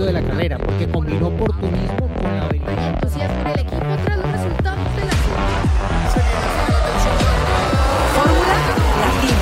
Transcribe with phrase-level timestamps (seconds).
[0.00, 2.94] éxito de la carrera, porque combinó oportunismo con la habilidad.
[2.94, 5.12] entusiasmo el equipo tras los resultados de la
[8.14, 8.54] Fórmula
[9.04, 9.36] Latina.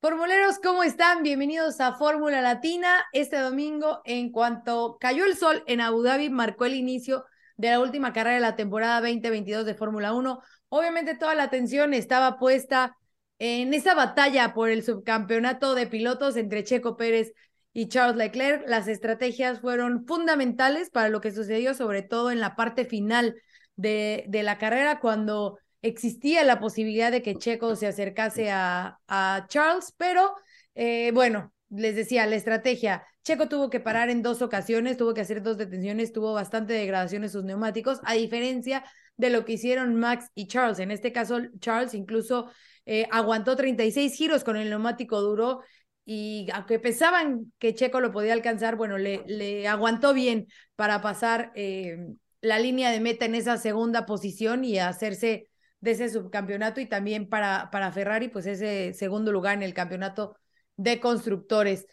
[0.00, 1.22] Formuleros, ¿cómo están?
[1.22, 3.04] Bienvenidos a Fórmula Latina.
[3.12, 7.24] Este domingo, en cuanto cayó el sol en Abu Dhabi, marcó el inicio
[7.56, 10.40] de la última carrera de la temporada 2022 de Fórmula 1.
[10.68, 12.96] Obviamente toda la atención estaba puesta
[13.38, 17.32] en esa batalla por el subcampeonato de pilotos entre Checo Pérez
[17.76, 18.66] y Charles Leclerc.
[18.66, 23.36] Las estrategias fueron fundamentales para lo que sucedió, sobre todo en la parte final
[23.76, 29.44] de, de la carrera, cuando existía la posibilidad de que Checo se acercase a, a
[29.48, 30.34] Charles, pero
[30.74, 33.04] eh, bueno, les decía, la estrategia.
[33.22, 37.24] Checo tuvo que parar en dos ocasiones, tuvo que hacer dos detenciones, tuvo bastante degradación
[37.24, 38.84] en sus neumáticos, a diferencia
[39.18, 40.78] de lo que hicieron Max y Charles.
[40.78, 42.50] En este caso, Charles incluso
[42.86, 45.60] eh, aguantó 36 giros con el neumático duro
[46.08, 51.98] y aunque pensaban que Checo lo podía alcanzar, bueno, le, aguantó bien para pasar eh,
[52.40, 57.28] la línea de meta en esa segunda posición y hacerse de ese subcampeonato y también
[57.28, 60.36] para, para Ferrari, pues ese segundo lugar en el campeonato
[60.76, 61.86] de constructores.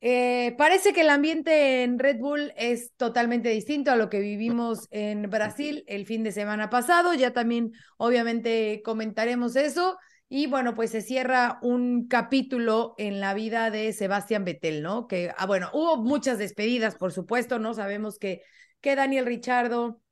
[0.00, 4.86] Eh, parece que el ambiente en Red Bull es totalmente distinto a lo que vivimos
[4.92, 7.12] en Brasil el fin de semana pasado.
[7.14, 9.98] Ya también, obviamente, comentaremos eso.
[10.30, 15.06] Y bueno, pues se cierra un capítulo en la vida de Sebastián Vettel, ¿no?
[15.06, 17.72] Que, ah, bueno, hubo muchas despedidas, por supuesto, ¿no?
[17.72, 18.42] Sabemos que,
[18.80, 20.02] que Daniel Richardo,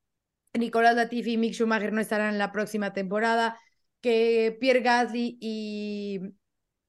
[0.55, 3.59] Nicolás Latifi y Mick Schumacher no estarán en la próxima temporada,
[4.01, 6.21] que Pierre Gasly y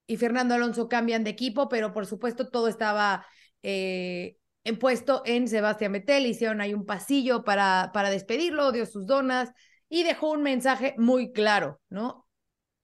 [0.07, 3.25] y Fernando Alonso cambian de equipo, pero por supuesto todo estaba
[3.61, 4.37] eh,
[4.79, 9.51] puesto en Sebastián Vettel, hicieron ahí un pasillo para, para despedirlo, dio sus donas
[9.89, 12.26] y dejó un mensaje muy claro, ¿no?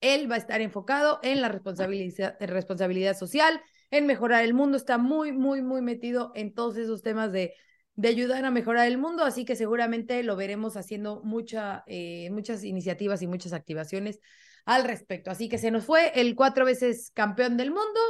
[0.04, 3.58] Él va a estar enfocado en la responsabilidad, social,
[3.90, 7.54] en mejorar el mundo, está muy, muy, muy metido en todos esos temas de,
[7.94, 12.64] de ayudar a mejorar el mundo, así que seguramente lo veremos haciendo mucha, eh, muchas
[12.64, 14.20] iniciativas y muchas activaciones
[14.66, 15.30] al respecto.
[15.30, 18.00] Así que se nos fue el cuatro veces campeón del mundo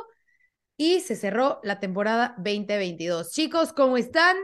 [0.76, 3.31] y se cerró la temporada 2022.
[3.31, 4.37] Chicos, ¿cómo están?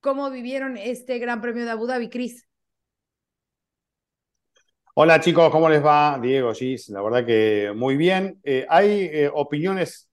[0.00, 2.49] ¿Cómo vivieron este Gran Premio de Abu Dhabi, Cris?
[5.02, 6.18] Hola chicos, ¿cómo les va?
[6.20, 8.38] Diego, Gis, la verdad que muy bien.
[8.44, 10.10] Eh, hay eh, opiniones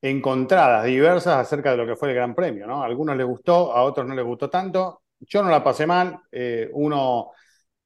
[0.00, 2.84] encontradas, diversas acerca de lo que fue el Gran Premio, ¿no?
[2.84, 5.02] A algunos les gustó, a otros no les gustó tanto.
[5.18, 6.20] Yo no la pasé mal.
[6.30, 7.32] Eh, uno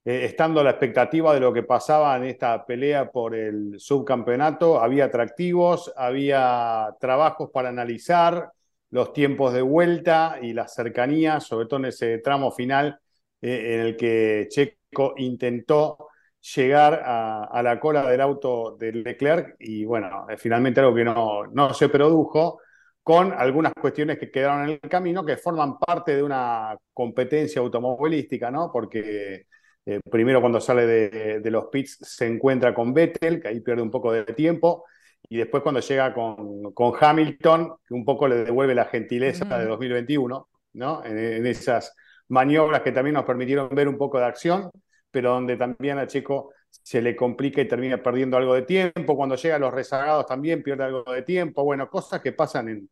[0.04, 5.06] estando a la expectativa de lo que pasaba en esta pelea por el subcampeonato, había
[5.06, 8.50] atractivos, había trabajos para analizar
[8.90, 13.00] los tiempos de vuelta y la cercanía, sobre todo en ese tramo final
[13.40, 16.05] en el que Checo intentó
[16.54, 21.46] llegar a, la cola del auto de Leclerc y bueno, eh, finalmente algo que no,
[21.46, 22.60] no se produjo
[23.02, 28.50] con algunas cuestiones que quedaron en el camino que forman parte de una competencia automovilística,
[28.50, 28.70] ¿no?
[28.72, 29.46] Porque
[29.86, 33.90] eh, primero cuando sale de, los pits se encuentra con Vettel, que ahí pierde un
[33.90, 34.84] poco de tiempo,
[35.28, 39.66] y después cuando llega con, con Hamilton, que un poco le devuelve la gentileza de
[39.66, 41.04] 2021, ¿no?
[41.04, 41.94] En, esas
[42.28, 44.70] maniobras que también nos permitieron ver un poco de acción,
[45.16, 49.16] pero donde también a Checo se le complica y termina perdiendo algo de tiempo.
[49.16, 51.64] Cuando llega a los rezagados también pierde algo de tiempo.
[51.64, 52.90] Bueno, cosas que pasan en,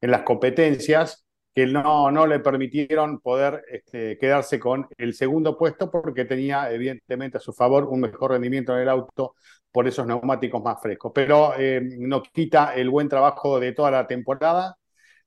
[0.00, 5.90] en las competencias que no, no le permitieron poder este, quedarse con el segundo puesto
[5.90, 9.34] porque tenía evidentemente a su favor un mejor rendimiento en el auto
[9.70, 11.12] por esos neumáticos más frescos.
[11.14, 14.78] Pero eh, no quita el buen trabajo de toda la temporada.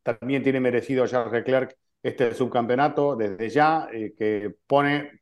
[0.02, 5.20] También tiene merecido Charles Leclerc este subcampeonato desde ya, eh, que pone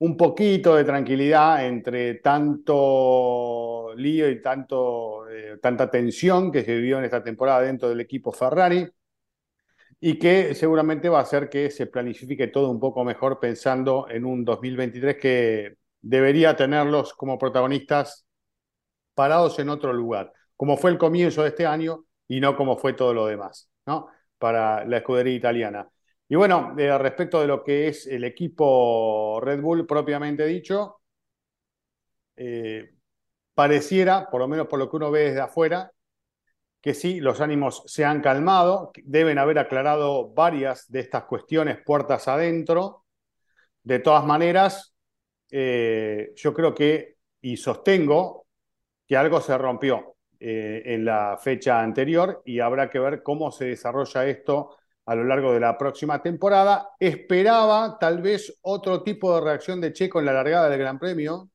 [0.00, 6.98] un poquito de tranquilidad entre tanto lío y tanto, eh, tanta tensión que se vivió
[6.98, 8.88] en esta temporada dentro del equipo Ferrari
[10.00, 14.24] y que seguramente va a hacer que se planifique todo un poco mejor pensando en
[14.24, 18.26] un 2023 que debería tenerlos como protagonistas
[19.14, 22.92] parados en otro lugar, como fue el comienzo de este año y no como fue
[22.92, 24.08] todo lo demás, ¿no?
[24.38, 25.88] Para la escudería italiana.
[26.28, 31.00] Y bueno, eh, respecto de lo que es el equipo Red Bull propiamente dicho,
[32.36, 32.90] eh,
[33.54, 35.90] pareciera, por lo menos por lo que uno ve desde afuera,
[36.80, 42.28] que sí, los ánimos se han calmado, deben haber aclarado varias de estas cuestiones puertas
[42.28, 43.04] adentro.
[43.82, 44.94] De todas maneras,
[45.50, 48.46] eh, yo creo que, y sostengo,
[49.06, 54.24] que algo se rompió en la fecha anterior y habrá que ver cómo se desarrolla
[54.26, 54.77] esto
[55.08, 56.90] a lo largo de la próxima temporada.
[57.00, 61.48] Esperaba tal vez otro tipo de reacción de Checo en la largada del Gran Premio,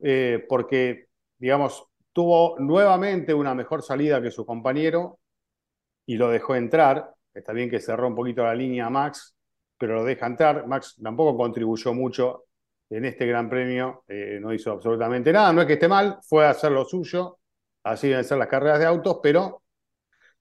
[0.00, 1.06] eh, porque,
[1.38, 5.20] digamos, tuvo nuevamente una mejor salida que su compañero,
[6.06, 7.14] y lo dejó entrar.
[7.32, 9.36] Está bien que cerró un poquito la línea Max,
[9.78, 10.66] pero lo deja entrar.
[10.66, 12.46] Max tampoco contribuyó mucho
[12.90, 15.52] en este Gran Premio, eh, no hizo absolutamente nada.
[15.52, 17.38] No es que esté mal, fue a hacer lo suyo,
[17.84, 19.62] así deben ser las carreras de autos, pero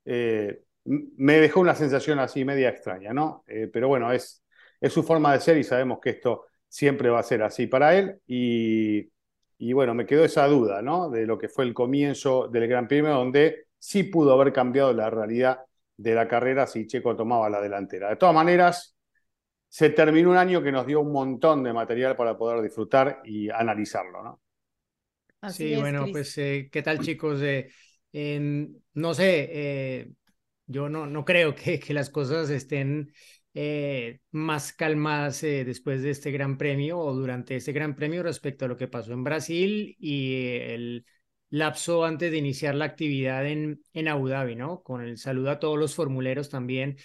[0.06, 3.44] eh, me dejó una sensación así media extraña, ¿no?
[3.48, 4.44] Eh, pero bueno, es,
[4.80, 7.96] es su forma de ser y sabemos que esto siempre va a ser así para
[7.98, 8.20] él.
[8.28, 9.10] Y,
[9.58, 11.10] y bueno, me quedó esa duda, ¿no?
[11.10, 15.10] De lo que fue el comienzo del Gran Premio, donde sí pudo haber cambiado la
[15.10, 15.60] realidad
[15.98, 18.10] de la carrera si Checo tomaba la delantera.
[18.10, 18.96] De todas maneras,
[19.68, 23.50] se terminó un año que nos dio un montón de material para poder disfrutar y
[23.50, 24.42] analizarlo, ¿no?
[25.52, 27.42] sí, bueno, pues, eh, ¿qué tal, chicos?
[27.42, 27.70] Eh,
[28.94, 30.12] no sé, eh,
[30.70, 33.12] yo no, no creo que, que las cosas estén
[34.32, 38.78] más calmadas después de este Gran Premio o durante este Gran Premio respecto a lo
[38.78, 41.06] que pasó en Brasil y el
[41.50, 44.82] lapso antes de iniciar la actividad en, en Abu Dhabi, ¿no?
[44.84, 46.98] Con el saludo a todos los formuleros también.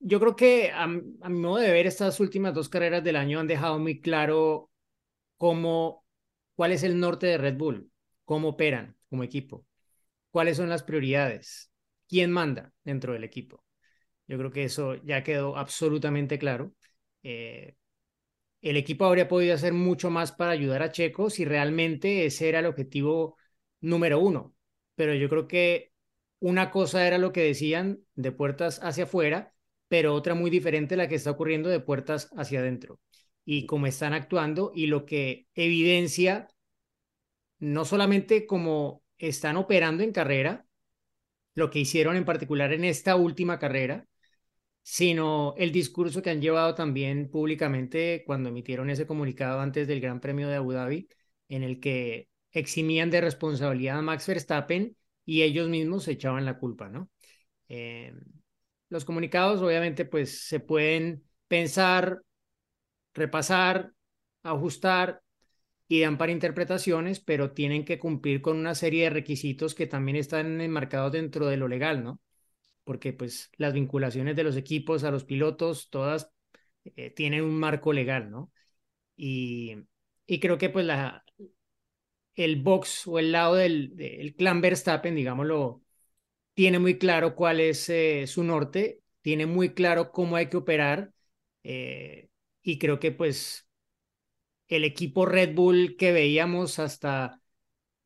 [0.00, 3.40] Yo creo que a, a mi modo de ver, estas últimas dos carreras del año
[3.40, 4.70] han dejado muy claro
[5.36, 6.04] cómo,
[6.56, 7.90] cuál es el norte de Red Bull,
[8.24, 9.66] cómo operan como equipo,
[10.30, 11.72] cuáles son las prioridades,
[12.08, 13.64] quién manda dentro del equipo.
[14.26, 16.74] Yo creo que eso ya quedó absolutamente claro.
[17.22, 17.76] Eh,
[18.62, 22.60] el equipo habría podido hacer mucho más para ayudar a Checo si realmente ese era
[22.60, 23.36] el objetivo
[23.80, 24.54] número uno.
[24.94, 25.92] Pero yo creo que
[26.40, 29.54] una cosa era lo que decían de puertas hacia afuera,
[29.88, 33.00] pero otra muy diferente la que está ocurriendo de puertas hacia adentro.
[33.44, 36.48] Y cómo están actuando y lo que evidencia
[37.58, 40.66] no solamente cómo están operando en carrera,
[41.58, 44.06] lo que hicieron en particular en esta última carrera,
[44.82, 50.20] sino el discurso que han llevado también públicamente cuando emitieron ese comunicado antes del Gran
[50.20, 51.08] Premio de Abu Dhabi,
[51.48, 56.58] en el que eximían de responsabilidad a Max Verstappen y ellos mismos se echaban la
[56.58, 57.10] culpa, ¿no?
[57.68, 58.14] Eh,
[58.88, 62.22] los comunicados obviamente pues se pueden pensar,
[63.14, 63.92] repasar,
[64.42, 65.22] ajustar
[65.88, 70.16] y dan para interpretaciones, pero tienen que cumplir con una serie de requisitos que también
[70.16, 72.20] están enmarcados dentro de lo legal, ¿no?
[72.84, 76.32] Porque pues las vinculaciones de los equipos a los pilotos, todas
[76.96, 78.52] eh, tienen un marco legal, ¿no?
[79.16, 79.76] Y,
[80.26, 81.24] y creo que pues la,
[82.34, 85.82] el box o el lado del, del clan Verstappen, digámoslo,
[86.54, 91.14] tiene muy claro cuál es eh, su norte, tiene muy claro cómo hay que operar
[91.64, 92.30] eh,
[92.62, 93.67] y creo que pues
[94.68, 97.40] el equipo Red Bull que veíamos hasta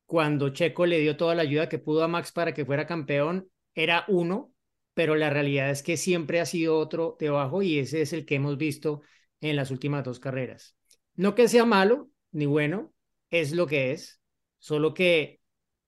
[0.06, 3.50] cuando Checo le dio toda la ayuda que pudo a Max para que fuera campeón
[3.74, 4.52] era uno,
[4.94, 8.36] pero la realidad es que siempre ha sido otro debajo y ese es el que
[8.36, 9.02] hemos visto
[9.40, 10.76] en las últimas dos carreras.
[11.14, 12.92] No que sea malo ni bueno,
[13.30, 14.20] es lo que es
[14.58, 15.40] solo que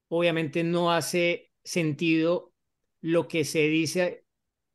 [0.08, 2.52] obviamente no hace sentido
[3.00, 4.24] lo que se dice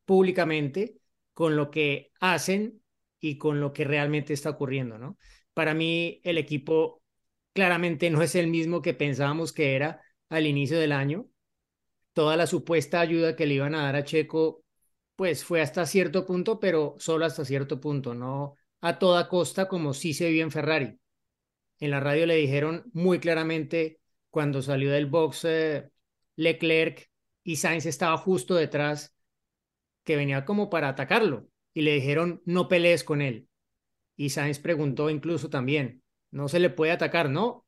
[0.06, 0.98] públicamente
[1.34, 2.82] con lo que hacen
[3.20, 5.18] y con lo que realmente está ocurriendo, ¿no?
[5.54, 7.02] Para mí el equipo
[7.54, 11.28] claramente no es el mismo que pensábamos que era al inicio del año.
[12.14, 14.64] Toda la supuesta ayuda que le iban a dar a Checo,
[15.16, 19.94] pues fue hasta cierto punto, pero solo hasta cierto punto, no a toda costa como
[19.94, 21.00] sí se vio en Ferrari
[21.80, 24.00] en la radio le dijeron muy claramente
[24.30, 25.90] cuando salió del box eh,
[26.36, 27.10] Leclerc
[27.44, 29.16] y Sainz estaba justo detrás,
[30.04, 31.48] que venía como para atacarlo.
[31.74, 33.49] Y le dijeron, no pelees con él.
[34.20, 37.30] Y Sainz preguntó incluso también, ¿no se le puede atacar?
[37.30, 37.66] No.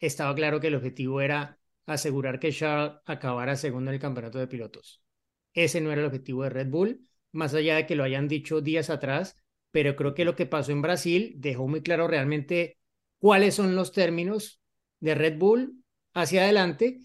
[0.00, 4.48] Estaba claro que el objetivo era asegurar que Charles acabara segundo en el campeonato de
[4.48, 5.04] pilotos.
[5.54, 8.60] Ese no era el objetivo de Red Bull, más allá de que lo hayan dicho
[8.60, 9.36] días atrás,
[9.70, 12.76] pero creo que lo que pasó en Brasil dejó muy claro realmente
[13.20, 14.60] cuáles son los términos
[14.98, 17.02] de Red Bull hacia adelante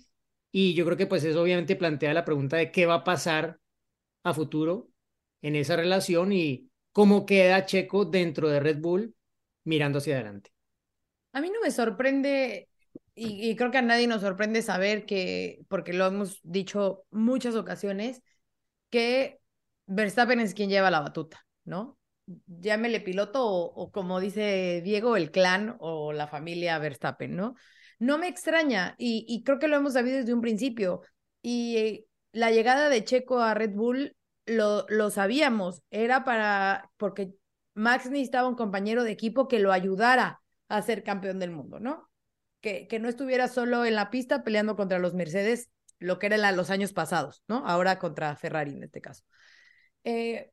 [0.51, 3.59] y yo creo que pues eso obviamente plantea la pregunta de qué va a pasar
[4.23, 4.89] a futuro
[5.43, 6.66] en esa relación y
[6.97, 9.13] cómo queda Checo dentro de Red Bull
[9.65, 10.49] mirando hacia adelante.
[11.31, 12.69] A mí no me sorprende
[13.13, 18.23] y, creo que a nadie nos sorprende saber que, porque lo hemos dicho muchas ocasiones,
[18.89, 19.39] que
[19.85, 21.99] Verstappen es quien lleva la batuta, ¿no?
[22.47, 27.53] llámele piloto o, como dice Diego, el clan o la familia Verstappen, ¿no?
[27.99, 31.01] No me extraña y, creo que lo hemos sabido desde un principio.
[31.43, 34.16] Y la llegada de Checo a Red Bull
[34.47, 37.33] lo, lo sabíamos, era para, porque
[37.75, 42.09] Max necesitaba un compañero de equipo que lo ayudara a ser campeón del mundo, ¿no?
[42.61, 46.51] Que, que no estuviera solo en la pista peleando contra los Mercedes, lo que era
[46.51, 47.63] los años pasados, ¿no?
[47.67, 49.23] Ahora contra Ferrari en este caso.
[50.03, 50.51] Eh,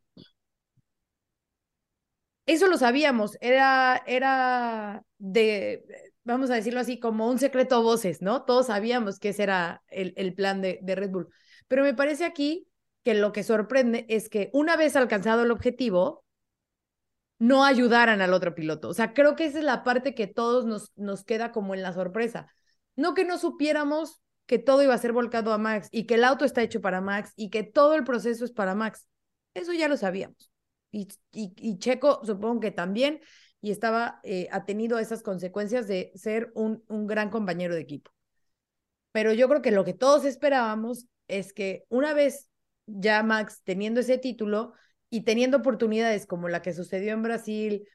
[2.46, 5.84] eso lo sabíamos, era, era de,
[6.24, 8.44] vamos a decirlo así, como un secreto a voces, ¿no?
[8.44, 11.28] Todos sabíamos que ese era el, el plan de, de Red Bull.
[11.68, 12.68] Pero me parece aquí
[13.04, 16.24] que lo que sorprende es que una vez alcanzado el objetivo,
[17.38, 18.88] no ayudaran al otro piloto.
[18.88, 21.82] O sea, creo que esa es la parte que todos nos, nos queda como en
[21.82, 22.48] la sorpresa.
[22.96, 26.24] No que no supiéramos que todo iba a ser volcado a Max y que el
[26.24, 29.06] auto está hecho para Max y que todo el proceso es para Max.
[29.54, 30.50] Eso ya lo sabíamos.
[30.90, 33.20] Y, y, Checo supongo que también,
[33.60, 38.12] y estaba, eh, ha tenido esas consecuencias de ser un, un gran compañero de equipo.
[39.10, 42.48] Pero yo creo que lo que todos esperábamos es que una vez
[42.86, 44.74] ya Max teniendo ese título
[45.10, 47.86] y teniendo oportunidades como la que sucedió en Brasil,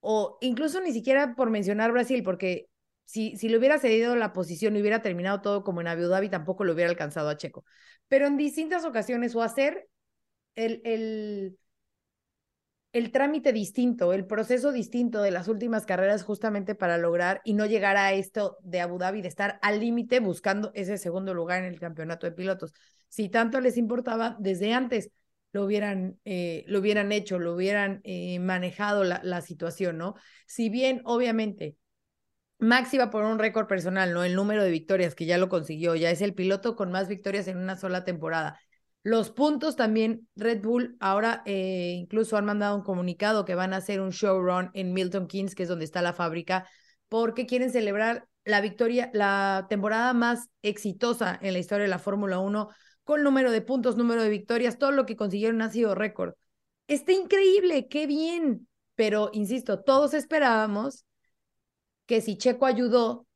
[0.00, 2.68] o incluso ni siquiera por mencionar Brasil, porque
[3.04, 6.28] si, si le hubiera cedido la posición y hubiera terminado todo como en Abu Dhabi,
[6.28, 7.64] tampoco lo hubiera alcanzado a Checo.
[8.08, 9.88] Pero en distintas ocasiones, o hacer
[10.56, 11.58] el, el,
[12.92, 17.64] el trámite distinto, el proceso distinto de las últimas carreras justamente para lograr y no
[17.66, 21.72] llegar a esto de Abu Dhabi, de estar al límite buscando ese segundo lugar en
[21.72, 22.74] el campeonato de pilotos.
[23.12, 25.10] Si tanto les importaba, desde antes
[25.52, 30.14] lo hubieran, eh, lo hubieran hecho, lo hubieran eh, manejado la, situación, ¿no?
[30.46, 31.76] Si bien, obviamente,
[32.58, 34.24] Max iba por un récord personal, ¿no?
[34.24, 37.48] El número de victorias que ya lo consiguió, ya es el piloto con más victorias
[37.48, 38.58] en una sola temporada.
[39.02, 43.76] Los puntos también, Red Bull ahora eh, incluso han mandado un comunicado que van a
[43.76, 46.66] hacer un showrun en Milton Keynes, que es donde está la fábrica,
[47.10, 52.38] porque quieren celebrar la victoria, la temporada más exitosa en la historia de la Fórmula
[52.38, 52.70] 1,
[53.04, 56.34] con número de puntos, número de victorias, todo lo que consiguieron ha sido récord.
[56.86, 61.04] Está increíble, qué bien, pero insisto, todos esperábamos
[62.06, 63.26] que si Checo ayudó,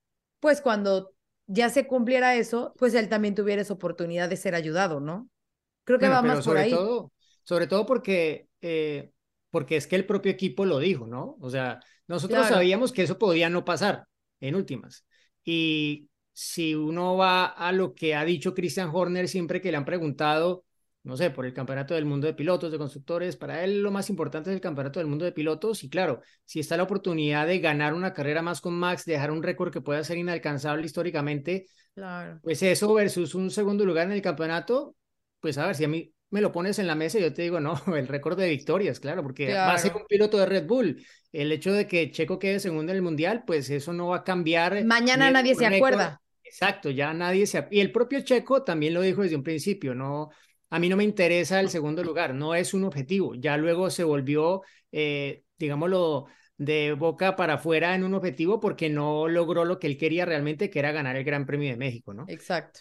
[0.41, 1.13] pues cuando
[1.47, 5.29] ya se cumpliera eso, pues él también tuviera esa oportunidad de ser ayudado, ¿no?
[5.85, 6.71] Creo que va más sobre por ahí.
[6.71, 9.13] Todo, sobre todo porque, eh,
[9.51, 11.37] porque es que el propio equipo lo dijo, ¿no?
[11.41, 14.07] O sea, nosotros sabíamos que eso podía no pasar
[14.41, 15.07] en últimas.
[15.45, 16.09] Y
[16.39, 20.67] si uno va a lo que ha dicho Christian Horner siempre que le han preguntado,
[21.03, 24.11] no sé, por el campeonato del mundo de pilotos, de constructores, para él lo más
[24.11, 25.83] importante es el campeonato del mundo de pilotos.
[25.83, 29.43] Y claro, si está la oportunidad de ganar una carrera más con Max, dejar un
[29.43, 32.39] récord que pueda ser inalcanzable históricamente, claro.
[32.43, 34.95] pues eso versus un segundo lugar en el campeonato,
[35.41, 37.61] pues a ver, si a mí me lo pones en la mesa, yo te digo,
[37.61, 41.03] no, el récord de victorias, claro, porque va a ser un piloto de Red Bull.
[41.33, 44.25] El hecho de que Checo quede segundo en el Mundial, pues eso no va a
[44.25, 44.85] cambiar.
[44.85, 46.21] Mañana nadie se acuerda.
[46.47, 47.67] Exacto, ya nadie se...
[47.71, 50.31] Y el propio Checo también lo dijo desde un principio, no,
[50.71, 53.35] a mí no me interesa el segundo lugar, no es un objetivo.
[53.35, 54.63] Ya luego se volvió,
[54.93, 56.27] eh, digámoslo,
[56.57, 60.71] de boca para afuera en un objetivo porque no logró lo que él quería realmente,
[60.71, 62.25] que era ganar el Gran Premio de México, ¿no?
[62.29, 62.81] Exacto.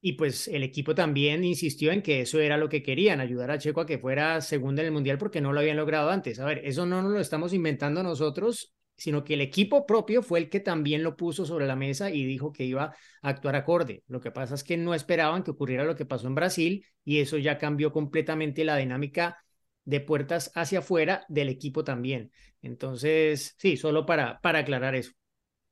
[0.00, 3.58] Y pues el equipo también insistió en que eso era lo que querían, ayudar a
[3.58, 6.38] Checo a que fuera segundo en el Mundial porque no lo habían logrado antes.
[6.38, 10.38] A ver, eso no nos lo estamos inventando nosotros, sino que el equipo propio fue
[10.38, 14.02] el que también lo puso sobre la mesa y dijo que iba a actuar acorde.
[14.08, 17.20] Lo que pasa es que no esperaban que ocurriera lo que pasó en Brasil y
[17.20, 19.38] eso ya cambió completamente la dinámica
[19.84, 22.32] de puertas hacia afuera del equipo también.
[22.62, 25.12] Entonces, sí, solo para, para aclarar eso.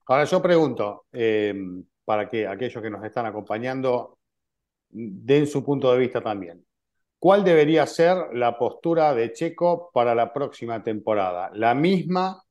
[0.07, 1.55] Ahora yo pregunto, eh,
[2.05, 4.19] para que aquellos que nos están acompañando
[4.91, 6.65] den su punto de vista también.
[7.19, 11.51] ¿Cuál debería ser la postura de Checo para la próxima temporada?
[11.55, 12.44] ¿La misma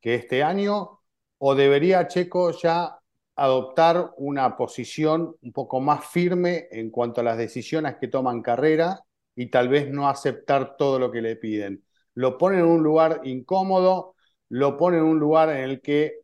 [0.00, 1.00] que este año
[1.38, 2.98] o debería Checo ya
[3.36, 9.00] adoptar una posición un poco más firme en cuanto a las decisiones que toman carrera
[9.34, 11.84] y tal vez no aceptar todo lo que le piden?
[12.14, 14.14] Lo pone en un lugar incómodo,
[14.50, 16.20] lo pone en un lugar en el que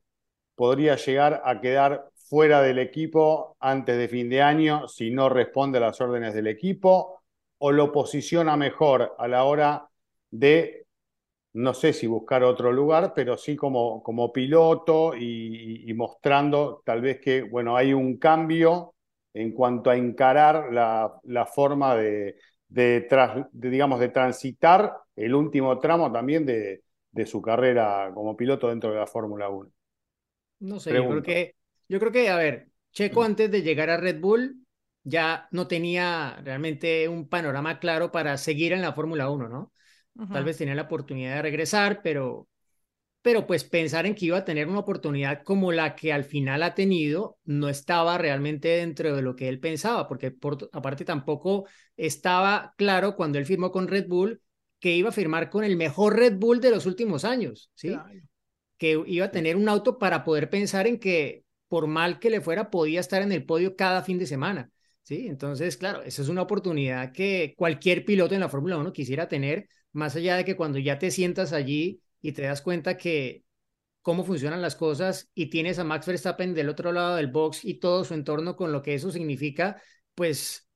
[0.54, 5.78] podría llegar a quedar fuera del equipo antes de fin de año si no responde
[5.78, 7.22] a las órdenes del equipo
[7.58, 9.88] o lo posiciona mejor a la hora
[10.30, 10.85] de,
[11.56, 17.18] no sé si buscar otro lugar, pero sí como, como piloto y, mostrando tal vez
[17.18, 18.94] que, bueno, hay un cambio
[19.32, 22.36] en cuanto a encarar la, forma de,
[22.68, 23.08] de,
[23.52, 28.98] digamos, de transitar el último tramo también de, de su carrera como piloto dentro de
[28.98, 29.70] la Fórmula 1.
[30.60, 31.54] No sé, yo creo que
[31.88, 34.56] yo creo que, a ver, Checo antes de llegar a Red Bull
[35.04, 39.72] ya no tenía realmente un panorama claro para seguir en la Fórmula 1, ¿no?
[40.32, 42.48] Tal vez tenía la oportunidad de regresar, pero,
[43.22, 46.62] pero pues pensar en que iba a tener una oportunidad como la que al final
[46.62, 51.66] ha tenido no estaba realmente dentro de lo que él pensaba, porque por, aparte tampoco
[51.96, 54.40] estaba claro cuando él firmó con Red Bull
[54.78, 57.96] que iba a firmar con el mejor Red Bull de los últimos años, ¿sí?
[58.78, 62.40] Que iba a tener un auto para poder pensar en que por mal que le
[62.40, 64.70] fuera, podía estar en el podio cada fin de semana.
[65.06, 65.28] ¿Sí?
[65.28, 69.68] Entonces, claro, esa es una oportunidad que cualquier piloto en la Fórmula 1 quisiera tener,
[69.92, 73.44] más allá de que cuando ya te sientas allí y te das cuenta que
[74.02, 77.74] cómo funcionan las cosas y tienes a Max Verstappen del otro lado del box y
[77.74, 79.80] todo su entorno con lo que eso significa,
[80.16, 80.68] pues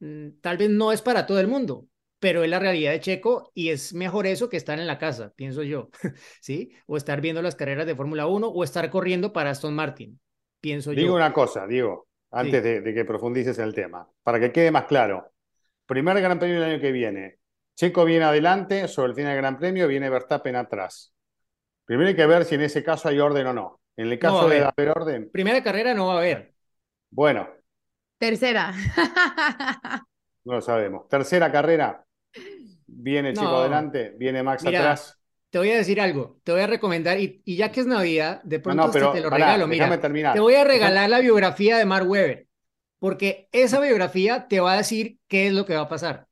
[0.00, 1.86] mm, tal vez no es para todo el mundo,
[2.18, 5.30] pero es la realidad de Checo y es mejor eso que estar en la casa,
[5.36, 5.90] pienso yo,
[6.40, 6.70] ¿sí?
[6.86, 10.18] O estar viendo las carreras de Fórmula 1 o estar corriendo para Aston Martin,
[10.60, 11.00] pienso yo.
[11.00, 14.70] Digo una cosa, Diego, antes de, de, que profundices en el tema, para que quede
[14.70, 15.32] más claro.
[15.86, 17.38] Primer Gran Premio del año que viene,
[17.76, 21.12] Checo viene adelante, sobre el final del Gran Premio viene Verstappen atrás.
[21.84, 23.80] Primero hay que ver si en ese caso hay orden o no.
[23.96, 25.30] En el caso de haber orden.
[25.30, 26.54] Primera carrera no va a haber.
[27.10, 27.48] Bueno.
[28.18, 28.72] Tercera.
[30.44, 31.08] no lo sabemos.
[31.08, 32.04] Tercera carrera.
[32.86, 35.20] Viene Checo adelante, viene Max atrás.
[35.54, 38.58] Te voy a decir algo, te voy a recomendar, y, ya que es Navidad, de
[38.58, 39.68] pronto te lo regalo.
[39.68, 40.00] Mira,
[40.32, 42.48] te voy a regalar la biografía de Mark Webber,
[42.98, 46.26] porque esa biografía te va a decir qué es lo que va a pasar.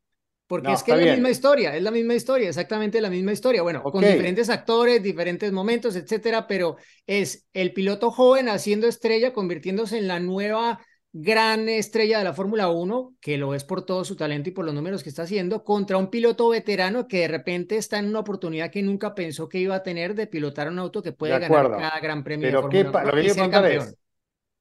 [0.48, 3.62] Porque es que es la misma historia, es la misma historia, exactamente la misma historia.
[3.62, 9.98] Bueno, con diferentes actores, diferentes momentos, etcétera, pero es el piloto joven haciendo estrella, convirtiéndose
[9.98, 14.16] en la nueva gran estrella de la Fórmula 1, que lo es por todo su
[14.16, 17.76] talento y por los números que está haciendo, contra un piloto veterano que de repente
[17.76, 21.02] está en una oportunidad que nunca pensó que iba a tener de pilotar un auto
[21.02, 23.06] que puede ganar cada gran premio pero de Fórmula 1.
[23.06, 23.96] Lo que quiero preguntar es,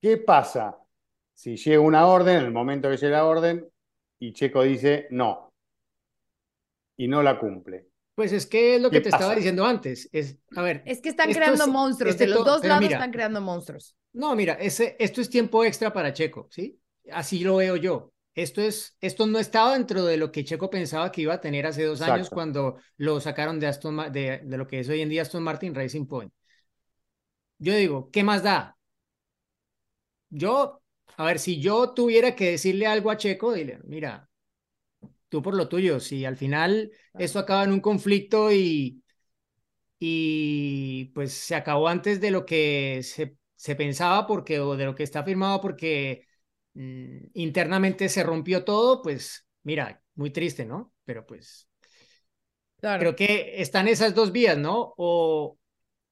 [0.02, 0.78] ¿qué pasa
[1.34, 3.68] si llega una orden, en el momento que llega la orden,
[4.20, 5.52] y Checo dice no?
[7.02, 7.88] y no la cumple.
[8.22, 10.08] Pues es que es lo que te estaba diciendo antes.
[10.12, 10.84] Es, a ver.
[10.86, 12.12] Es que están creando monstruos.
[12.12, 13.98] Este de los dos lados están creando monstruos.
[14.14, 16.80] No, mira, ese, esto es tiempo extra para Checo, ¿sí?
[17.12, 18.14] Así lo veo yo.
[18.36, 21.66] Esto, es, esto no estaba dentro de lo que Checo pensaba que iba a tener
[21.66, 25.10] hace dos años cuando lo sacaron de, Aston, de, de lo que es hoy en
[25.10, 26.32] día Aston Martin Racing Point.
[27.58, 28.78] Yo digo, ¿qué más da?
[30.30, 30.84] Yo,
[31.18, 34.30] a ver, si yo tuviera que decirle algo a Checo, dile, mira,
[35.32, 36.00] tú por lo tuyo.
[36.00, 39.04] Si al final esto acaba en un conflicto y,
[40.00, 44.96] y pues se acabó antes de lo que se, se pensaba porque o de lo
[44.96, 46.28] que está firmado porque
[46.74, 50.94] mm, internamente se rompió todo, pues mira, muy triste, ¿no?
[51.06, 51.70] Pero pues
[52.80, 54.94] creo que están esas dos vías, ¿no?
[54.98, 55.58] O,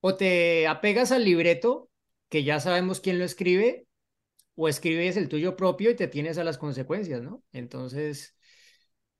[0.02, 1.90] o te apegas al libreto,
[2.30, 3.88] que ya sabemos quién lo escribe,
[4.56, 7.44] o escribes el tuyo propio y te tienes a las consecuencias, ¿no?
[7.54, 8.36] Entonces,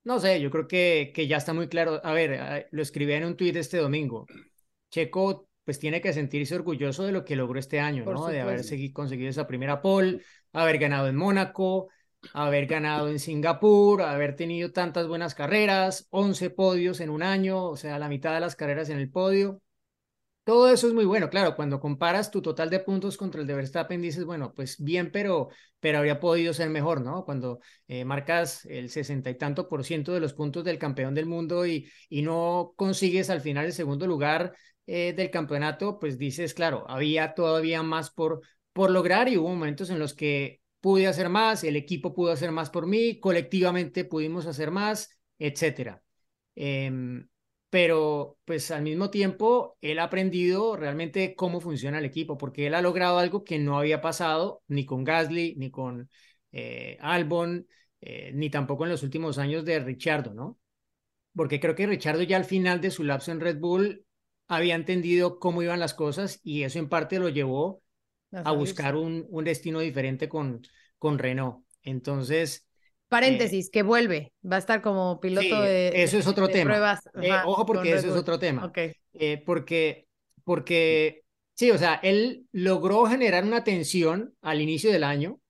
[0.04, 2.00] no sé, yo creo que, que ya está muy claro.
[2.04, 4.26] A ver, lo escribí en un tuit este domingo.
[4.90, 8.26] Checo pues tiene que sentirse orgulloso de lo que logró este año, ¿no?
[8.26, 10.20] De haber conseguido esa primera pole,
[10.52, 11.88] haber ganado en Mónaco,
[12.32, 17.76] haber ganado en Singapur, haber tenido tantas buenas carreras, 11 podios en un año, o
[17.76, 19.62] sea, la mitad de las carreras en el podio.
[20.50, 23.54] Todo eso es muy bueno, claro, cuando comparas tu total de puntos contra el de
[23.54, 27.24] Verstappen, dices, bueno, pues bien, pero, pero habría podido ser mejor, ¿no?
[27.24, 31.26] Cuando eh, marcas el sesenta y tanto por ciento de los puntos del campeón del
[31.26, 34.52] mundo y, no consigues al final el segundo lugar
[34.86, 38.40] eh, del campeonato, pues dices, claro, había todavía más por,
[38.72, 42.50] por lograr y hubo momentos en los que pude hacer más, el equipo pudo hacer
[42.50, 46.02] más por mí, colectivamente pudimos hacer más, etcétera.
[46.56, 47.28] Em,
[47.70, 52.74] pero pues al mismo tiempo él ha aprendido realmente cómo funciona el equipo, porque él
[52.74, 56.10] ha logrado algo que no había pasado ni con Gasly, ni con
[56.52, 57.66] eh, Albon,
[58.00, 60.58] eh, ni tampoco en los últimos años de Richardo, ¿no?
[61.34, 64.04] Porque creo que Richardo ya al final de su lapso en Red Bull
[64.48, 67.82] había entendido cómo iban las cosas y eso en parte lo llevó
[68.42, 70.62] a buscar un, un destino diferente con,
[70.98, 71.64] con Renault.
[71.82, 72.66] Entonces,
[73.10, 76.96] Paréntesis, que vuelve, va a estar como piloto de, eso es otro tema.
[77.20, 78.72] Eh, ojo porque eso es otro tema.
[79.14, 80.06] Eh, porque,
[80.44, 85.40] porque, sí, o sea, él logró generar una tensión al inicio del año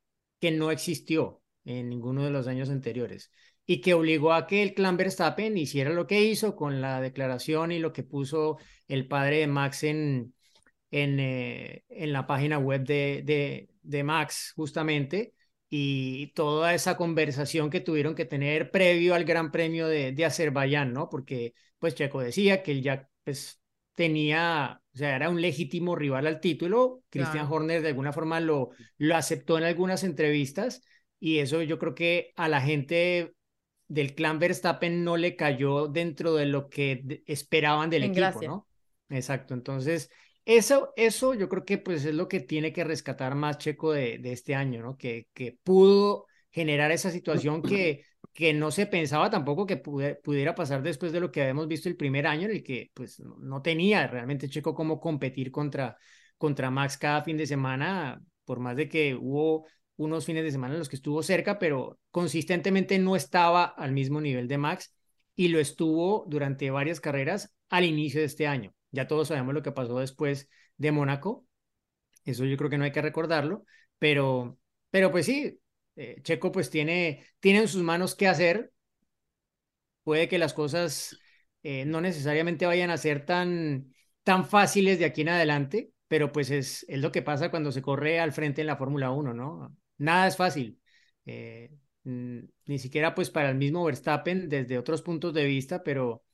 [0.40, 3.30] que no existió en ninguno de los años anteriores
[3.66, 7.72] y que obligó a que el clan Verstappen hiciera lo que hizo con la declaración
[7.72, 8.56] y lo que puso
[8.88, 10.32] el padre de Max en,
[10.90, 15.34] en, eh, en la página web de, de, de Max, justamente
[15.70, 20.92] y toda esa conversación que tuvieron que tener previo al Gran Premio de, de Azerbaiyán,
[20.92, 21.08] ¿no?
[21.08, 23.60] Porque pues Checo decía que él ya pues
[23.94, 27.04] tenía, o sea, era un legítimo rival al título.
[27.08, 30.82] Christian Horner de alguna forma lo, lo aceptó en algunas entrevistas
[31.20, 33.34] y eso yo creo que a la gente
[33.86, 38.66] del clan Verstappen no le cayó dentro de lo que esperaban del equipo, ¿no?
[39.08, 40.10] Exacto, entonces
[40.56, 44.20] eso, eso yo creo que pues es lo que tiene que rescatar más Checo de,
[44.24, 44.96] este año, ¿no?
[44.96, 50.82] Que, que pudo generar esa situación que, que no se pensaba tampoco que pudiera pasar
[50.82, 54.06] después de lo que habíamos visto el primer año en el que pues no tenía
[54.08, 55.96] realmente Checo cómo competir contra,
[56.36, 60.74] contra Max cada fin de semana, por más de que hubo unos fines de semana
[60.74, 64.94] en los que estuvo cerca, pero consistentemente no estaba al mismo nivel de Max
[65.36, 68.74] y lo estuvo durante varias carreras al inicio de este año.
[68.92, 71.46] Ya todos sabemos lo que pasó después de Mónaco.
[72.24, 73.64] Eso yo creo que no hay que recordarlo,
[73.98, 74.58] pero,
[74.90, 75.60] pero pues sí,
[75.96, 78.72] eh, Checo pues tiene, tiene en sus manos qué hacer.
[80.04, 81.16] Puede que las cosas
[81.62, 86.50] eh, no necesariamente vayan a ser tan, tan fáciles de aquí en adelante, pero pues
[86.50, 89.76] es, es lo que pasa cuando se corre al frente en la Fórmula 1, ¿no?
[89.98, 90.80] Nada es fácil.
[91.26, 91.70] Eh,
[92.04, 96.24] ni siquiera pues para el mismo Verstappen desde otros puntos de vista, pero,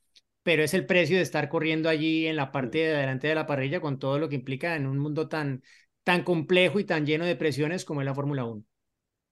[0.46, 3.48] pero es el precio de estar corriendo allí en la parte de adelante de la
[3.48, 5.64] parrilla con todo lo que implica en un mundo tan,
[6.04, 8.62] tan complejo y tan lleno de presiones como es la Fórmula 1.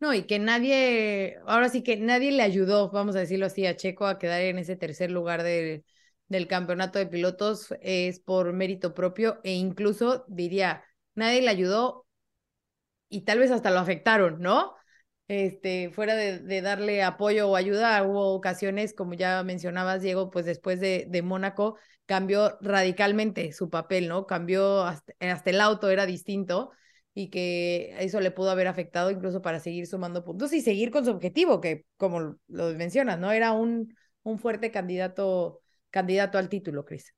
[0.00, 3.76] No, y que nadie, ahora sí que nadie le ayudó, vamos a decirlo así, a
[3.76, 9.38] Checo a quedar en ese tercer lugar del campeonato de pilotos es por mérito propio
[9.44, 10.82] e incluso diría,
[11.14, 12.08] nadie le ayudó
[13.08, 14.74] y tal vez hasta lo afectaron, ¿no?
[15.26, 20.80] Este, fuera de, darle apoyo o ayuda, hubo ocasiones, como ya mencionabas, Diego, pues después
[20.80, 24.26] de, de Mónaco cambió radicalmente su papel, ¿no?
[24.26, 26.72] Cambió hasta, hasta el auto, era distinto
[27.14, 31.04] y que eso le pudo haber afectado incluso para seguir sumando puntos y seguir con
[31.06, 33.32] su objetivo, que como lo mencionas, ¿no?
[33.32, 37.14] Era un, un fuerte candidato, candidato al título, Cris.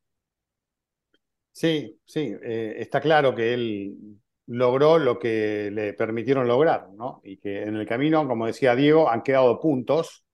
[1.51, 3.97] Sí, sí, eh, está claro que él
[4.47, 7.21] logró lo que le permitieron lograr, ¿no?
[7.25, 10.25] Y que en el camino, como decía Diego, han quedado puntos,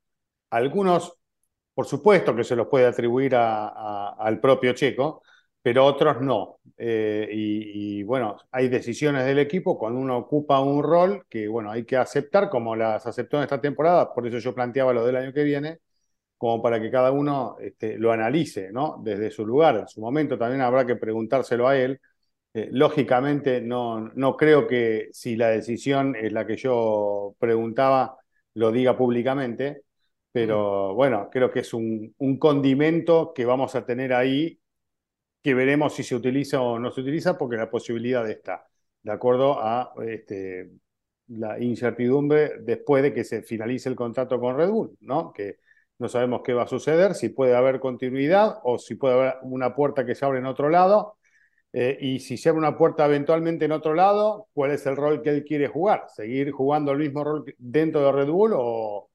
[0.51, 1.19] algunos,
[1.75, 5.23] por supuesto que se los puede atribuir al propio Checo,
[5.63, 6.59] pero otros no.
[6.77, 11.85] Eh, y, bueno, hay decisiones del equipo cuando uno ocupa un rol que, bueno, hay
[11.85, 15.33] que aceptar como las aceptó en esta temporada, por eso yo planteaba lo del año
[15.33, 15.79] que viene,
[16.37, 19.01] como para que cada uno este, lo analice, ¿no?
[19.03, 19.77] Desde su lugar.
[19.77, 22.01] En su momento también habrá que preguntárselo a él.
[22.55, 28.19] Eh, lógicamente, no, no creo que si la decisión es la que yo preguntaba,
[28.55, 29.83] lo diga públicamente,
[30.33, 34.59] pero bueno, creo que es un, un condimento que vamos a tener ahí
[35.43, 38.67] que veremos si se utiliza o no se utiliza, porque la posibilidad está,
[39.03, 40.71] de acuerdo a este,
[41.29, 45.33] la incertidumbre después de que se finalice el contrato con Red Bull, ¿no?
[45.33, 45.59] Que
[45.99, 49.75] no sabemos qué va a suceder, si puede haber continuidad o si puede haber una
[49.75, 51.17] puerta que se abre en otro lado.
[51.73, 55.31] Eh, y si abre una puerta eventualmente en otro lado, ¿cuál es el rol que
[55.31, 56.05] él quiere jugar?
[56.09, 59.09] ¿Seguir jugando el mismo rol dentro de Red Bull o,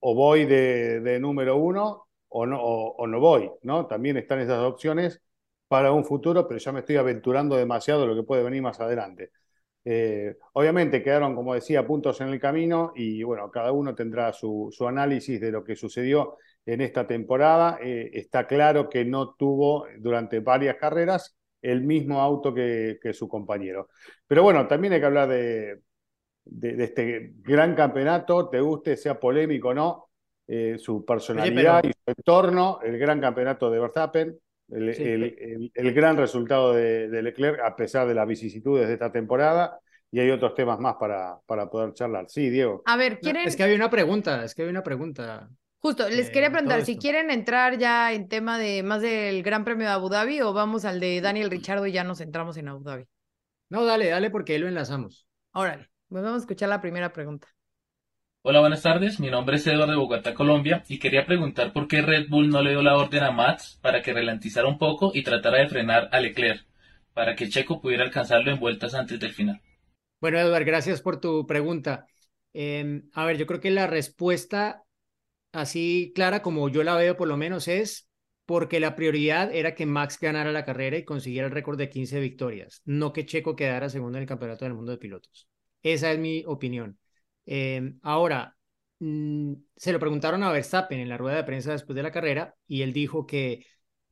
[0.00, 3.50] voy de, número uno o no, o no voy?
[3.62, 3.86] ¿no?
[3.86, 5.22] También están esas opciones
[5.68, 9.30] para un futuro, pero ya me estoy aventurando demasiado lo que puede venir más adelante.
[9.84, 14.70] Eh, obviamente quedaron, como decía, puntos en el camino y bueno, cada uno tendrá su,
[14.86, 16.36] análisis de lo que sucedió
[16.66, 17.78] en esta temporada.
[17.82, 23.88] Eh, está claro que no tuvo durante varias carreras el mismo auto que, su compañero.
[24.26, 25.80] Pero bueno, también hay que hablar de,
[26.44, 30.08] de, este gran campeonato, te guste, sea polémico o no,
[30.48, 37.22] eh, su personalidad y su entorno, el gran campeonato de Verstappen, el, gran resultado de,
[37.22, 39.78] Leclerc a pesar de las vicisitudes de esta temporada.
[40.10, 42.26] Y hay otros temas más para, para poder charlar.
[42.28, 42.82] Sí, Diego.
[42.84, 43.48] A ver, ¿quieren...?
[43.48, 45.48] es que había una pregunta, es que había una pregunta.
[45.82, 49.88] Justo, les quería preguntar si quieren entrar ya en tema de más del Gran Premio
[49.88, 52.84] de Abu Dhabi o vamos al de Daniel Richardo y ya nos centramos en Abu
[52.84, 53.08] Dhabi.
[53.68, 55.26] No, dale, dale porque ahí lo enlazamos.
[55.50, 57.48] Órale, pues vamos a escuchar la primera pregunta.
[58.42, 59.18] Hola, buenas tardes.
[59.18, 62.62] Mi nombre es Eduardo de Bogotá, Colombia, y quería preguntar por qué Red Bull no
[62.62, 66.08] le dio la orden a Max para que ralentizara un poco y tratara de frenar
[66.12, 66.64] a Leclerc,
[67.12, 69.60] para que Checo pudiera alcanzarlo en vueltas antes del final.
[70.20, 72.06] Bueno, Eduardo, gracias por tu pregunta.
[72.52, 74.84] Em, a ver, yo creo que la respuesta,
[75.52, 78.08] así clara como yo la veo por lo menos, es
[78.46, 82.20] porque la prioridad era que Max ganara la carrera y consiguiera el récord de 15
[82.20, 85.48] victorias, no que Checo quedara segundo en el Campeonato del Mundo de Pilotos.
[85.82, 86.98] Esa es mi opinión.
[87.46, 88.56] Em, ahora,
[88.98, 92.54] mm, se lo preguntaron a Verstappen en la rueda de prensa después de la carrera
[92.66, 93.66] y él dijo que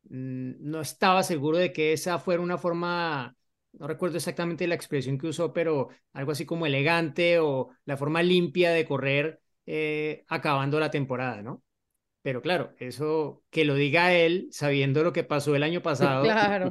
[0.05, 3.37] mm, no estaba seguro de que esa fuera una forma,
[3.73, 8.23] no recuerdo exactamente la expresión que usó, pero algo así como elegante o la forma
[8.23, 9.41] limpia de correr
[9.73, 11.63] eh, acabando la temporada, ¿no?
[12.23, 16.25] Pero claro, eso que lo diga él, sabiendo lo que pasó el año pasado,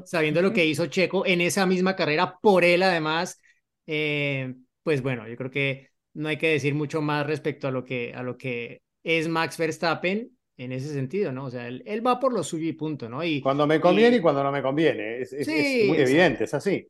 [0.05, 3.39] sabiendo lo que hizo Checo en esa misma carrera por él además,
[3.87, 7.85] eh, pues bueno, yo creo que no hay que decir mucho más respecto a lo
[7.85, 11.45] que, a lo que es Max Verstappen en ese sentido, ¿no?
[11.45, 13.23] O sea, él, va por lo suyo y punto, ¿no?
[13.23, 15.31] Y, cuando me conviene y, cuando no me conviene, es,
[15.87, 16.85] muy evidente, es así.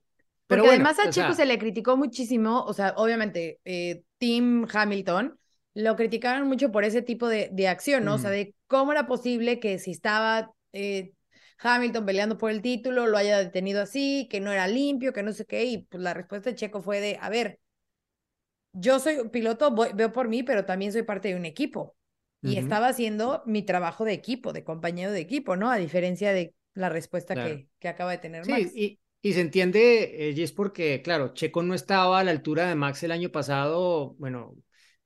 [0.47, 5.39] Pero Porque además a Checo se le criticó muchísimo, o sea, obviamente, eh, Tim Hamilton
[5.73, 8.15] lo criticaron mucho por ese tipo de, de acción, ¿no?
[8.15, 11.13] O sea, de cómo era posible que si estaba eh,
[11.59, 15.33] Hamilton peleando por el título, lo haya detenido así, que no era limpio, que no
[15.33, 17.59] sé qué, y pues la respuesta de Checo fue de, a ver,
[18.73, 21.95] yo soy piloto, veo por mí, pero también soy parte de un equipo.
[22.41, 25.69] Y estaba haciendo mi trabajo de equipo, de compañero de equipo, ¿no?
[25.69, 28.71] A diferencia de la respuesta que, que, acaba de tener Max.
[28.71, 32.69] Sí, y, y se entiende, eh, es porque, claro, Checo no estaba a la altura
[32.69, 34.55] de Max el año pasado, bueno,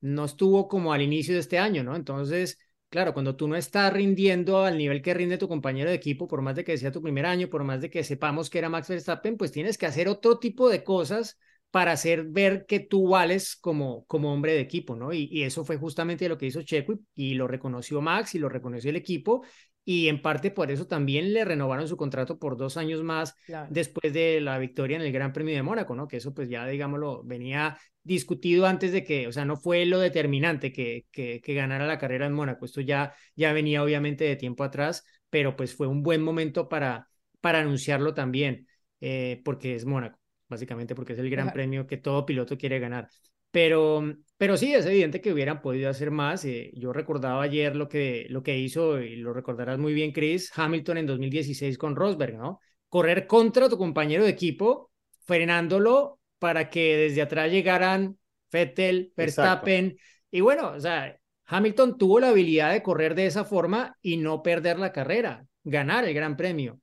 [0.03, 1.95] no estuvo como al inicio de este año, ¿no?
[1.95, 6.27] Entonces, claro, cuando tú no estás rindiendo al nivel que rinde tu compañero de equipo,
[6.27, 8.67] por más de que sea tu primer año, por más de que sepamos que era
[8.67, 11.39] Max Verstappen, pues tienes que hacer otro tipo de cosas
[11.71, 15.13] para hacer ver que tú vales como, como hombre de equipo, ¿no?
[15.13, 18.89] Y, eso fue justamente lo que hizo Checo y, lo reconoció Max y lo reconoció
[18.89, 19.45] el equipo
[19.85, 23.35] y en parte por eso también le renovaron su contrato por dos años más
[23.69, 26.07] después de la victoria en el Gran Premio de Mónaco, ¿no?
[26.07, 29.99] Que eso pues ya, digámoslo, venía discutido antes de que, o sea, no fue lo
[29.99, 34.63] determinante que, que, ganara la carrera en Mónaco, esto ya, ya venía obviamente de tiempo
[34.63, 37.07] atrás, pero pues fue un buen momento para,
[37.41, 38.67] para anunciarlo también,
[39.01, 43.09] eh, porque es Mónaco básicamente porque es el gran premio que todo piloto quiere ganar.
[43.51, 44.03] Pero,
[44.37, 46.45] pero sí, es evidente que hubieran podido hacer más.
[46.45, 50.51] Eh, yo recordaba ayer lo que, lo que hizo, y lo recordarás muy bien, Chris,
[50.55, 52.59] Hamilton en 2016 con Rosberg, ¿no?
[52.89, 54.91] Correr contra tu compañero de equipo,
[55.25, 58.17] frenándolo para que desde atrás llegaran
[58.51, 59.95] Vettel, Verstappen.
[60.29, 64.43] Y bueno, o sea, Hamilton tuvo la habilidad de correr de esa forma y no
[64.43, 66.81] perder la carrera, ganar el gran premio.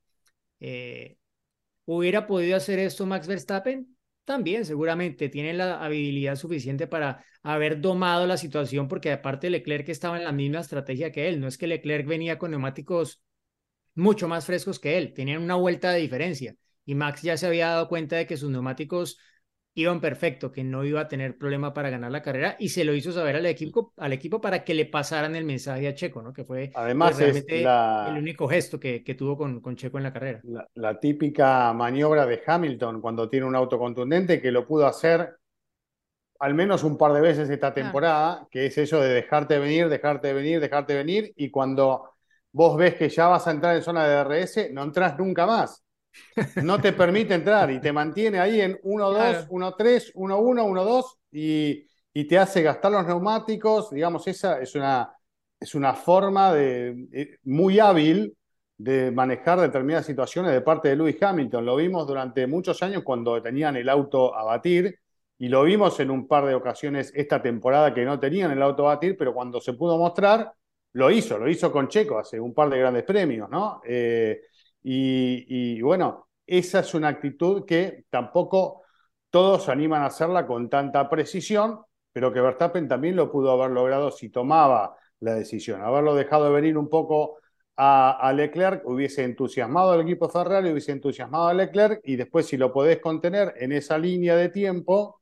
[0.61, 1.19] Eh,
[1.85, 3.95] ¿Hubiera podido hacer esto Max Verstappen?
[4.25, 10.17] También, seguramente, tiene la habilidad suficiente para haber domado la situación, porque aparte Leclerc estaba
[10.17, 11.39] en la misma estrategia que él.
[11.39, 13.23] No es que Leclerc venía con neumáticos
[13.95, 16.57] mucho más frescos que él, tenían una vuelta de diferencia.
[16.87, 19.19] Y Max ya se había dado cuenta de que sus neumáticos
[19.75, 22.95] iban perfecto, que no iba a tener problema para ganar la carrera y se lo
[22.95, 26.33] hizo saber al equipo, al equipo para que le pasaran el mensaje a Checo, ¿no?
[26.33, 30.13] Que fue pues, Además, el único gesto que, que tuvo con, con, Checo en la
[30.13, 30.41] carrera.
[30.75, 35.37] La, típica maniobra de Hamilton cuando tiene un auto contundente que lo pudo hacer
[36.41, 40.33] al menos un par de veces esta temporada, que es eso de dejarte venir, dejarte
[40.33, 42.15] venir, dejarte venir y cuando
[42.51, 45.85] vos ves que ya vas a entrar en zona de DRS, no entras nunca más
[46.63, 52.25] no te permite entrar y te mantiene ahí en 1-2, 1-3, 1-1, 1-2 y, y,
[52.27, 53.91] te hace gastar los neumáticos.
[53.91, 55.13] Digamos, esa es una,
[55.59, 58.37] es una forma de, eh, muy hábil
[58.77, 61.67] de manejar determinadas situaciones de parte de Lewis Hamilton.
[61.67, 64.99] Lo vimos durante muchos años cuando tenían el auto a batir
[65.37, 68.89] y lo vimos en un par de ocasiones esta temporada que no tenían el auto
[68.89, 70.53] a batir, pero cuando se pudo mostrar,
[70.93, 73.81] lo hizo, lo hizo con Checo hace un par de grandes premios, ¿no?
[73.87, 74.41] Eh,
[74.83, 78.83] y, bueno, esa es una actitud que tampoco
[79.31, 81.81] todos animan a hacerla con tanta precisión,
[82.13, 85.83] pero que Verstappen también lo pudo haber logrado si tomaba la decisión.
[85.83, 87.39] Haberlo dejado de venir un poco
[87.77, 92.73] a, Leclerc hubiese entusiasmado al equipo Ferrari, hubiese entusiasmado a Leclerc y después si lo
[92.73, 95.21] podés contener en esa línea de tiempo,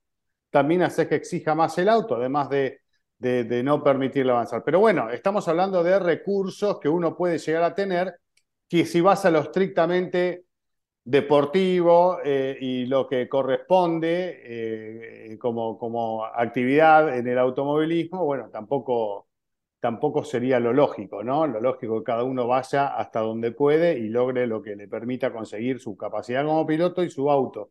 [0.50, 2.80] también haces que exija más el auto, además de,
[3.18, 4.62] de no permitirle avanzar.
[4.64, 8.18] Pero bueno, estamos hablando de recursos que uno puede llegar a tener
[8.68, 10.44] que si vas a lo estrictamente
[11.04, 19.28] deportivo eh, y lo que corresponde eh, como, como actividad en el automovilismo, bueno, tampoco,
[19.80, 21.46] tampoco sería lo lógico, ¿no?
[21.46, 24.86] Lo lógico es que cada uno vaya hasta donde puede y logre lo que le
[24.86, 27.70] permita conseguir su capacidad como piloto y su auto.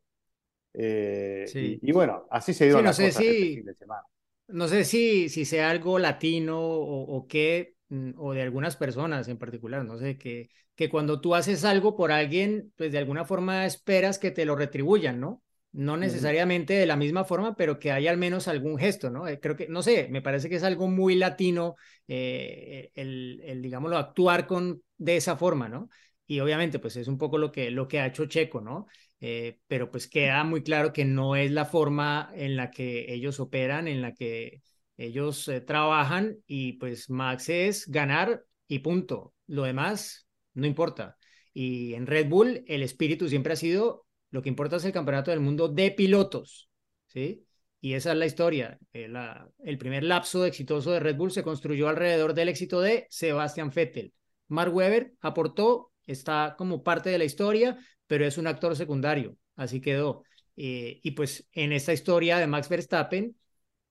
[0.74, 1.46] Eh,
[1.82, 4.02] y, bueno, así se dio sí, no sé si, este fin de semana.
[4.48, 9.28] No sé si, si sea algo latino o, o qué, Mm, o de algunas personas
[9.28, 13.26] en particular, no sé, que, que cuando tú haces algo por alguien, pues de alguna
[13.26, 15.44] forma esperas que te lo retribuyan, ¿no?
[15.74, 19.28] No necesariamente de la misma forma, pero que haya al menos algún gesto, ¿no?
[19.28, 21.76] Eh, creo que, no sé, me parece que es algo muy latino
[22.08, 25.90] eh, el, el, digámoslo, actuar con, de esa forma, ¿no?
[26.28, 28.86] Y obviamente, pues es un poco lo que, lo que ha hecho Checo, ¿no?
[29.20, 33.40] Eh, pero pues queda muy claro que no es la forma en la que ellos
[33.40, 34.62] operan, en la que
[34.96, 39.34] ellos eh, trabajan y pues Max es ganar y punto.
[39.48, 40.27] Lo demás
[40.58, 41.18] no importa.
[41.54, 45.32] Y en Red Bull el espíritu siempre ha sido, lo que importa es el campeonato
[45.32, 46.70] del mundo de pilotos,
[47.08, 47.46] ¿sí?
[47.80, 48.80] Y esa es la historia.
[48.92, 49.20] El, eh,
[49.64, 54.14] el primer lapso exitoso de Red Bull se construyó alrededor del éxito de Sebastian Vettel.
[54.48, 59.82] Mark Webber aportó, está como parte de la historia, pero es un actor secundario, así
[59.82, 60.24] quedó.
[60.56, 63.36] Eh, y pues en esta historia de Max Verstappen,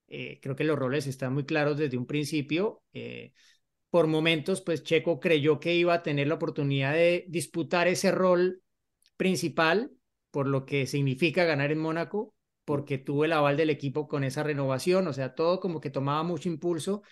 [0.08, 2.82] eh, creo que los roles están muy claros desde un principio.
[2.92, 3.32] Eh,
[3.96, 8.60] por momentos, pues Checo creyó que iba a tener la oportunidad de disputar ese rol
[9.16, 9.90] principal,
[10.30, 12.34] por lo que significa ganar en Mónaco,
[12.66, 16.22] porque tuvo el aval del equipo con esa renovación, o sea, todo como que tomaba
[16.24, 17.04] mucho impulso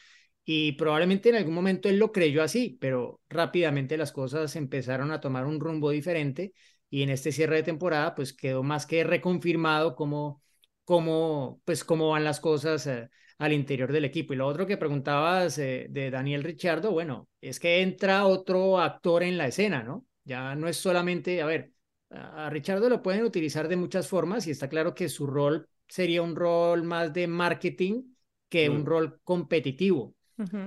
[0.45, 5.23] y probablemente en algún momento él lo creyó así, pero rápidamente las cosas empezaron a
[5.23, 6.53] tomar un rumbo diferente
[6.91, 10.43] y en este cierre de temporada pues quedó más que reconfirmado como
[10.85, 14.33] cómo, pues, cómo van las cosas eh, al interior del equipo.
[14.33, 19.23] Y lo otro que preguntabas eh, de Daniel Richardo, bueno, es que entra otro actor
[19.23, 20.07] en la escena, ¿no?
[20.25, 21.73] Ya no es solamente, a ver,
[22.11, 26.23] a Richardo lo pueden utilizar de muchas formas y está claro que su rol sería
[26.23, 28.05] un rol más de marketing
[28.49, 30.15] que un rol competitivo.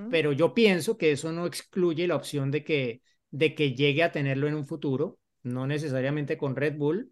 [0.10, 3.02] Pero yo pienso que eso no excluye la opción de que,
[3.32, 7.12] de que llegue a tenerlo en un futuro, no necesariamente con Red Bull,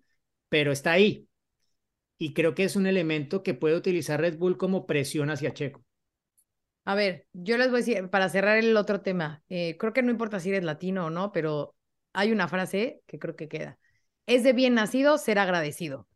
[0.50, 1.28] pero está ahí.
[2.18, 5.84] Y creo que es un elemento que puede utilizar Red Bull como presión hacia Checo.
[6.86, 10.04] A ver, yo les voy a decir, para cerrar el otro tema, eh, creo que
[10.04, 11.76] no importa si eres latino o no, pero
[12.14, 13.80] hay una frase que creo que queda.
[14.28, 16.08] Es de bien nacido ser agradecido.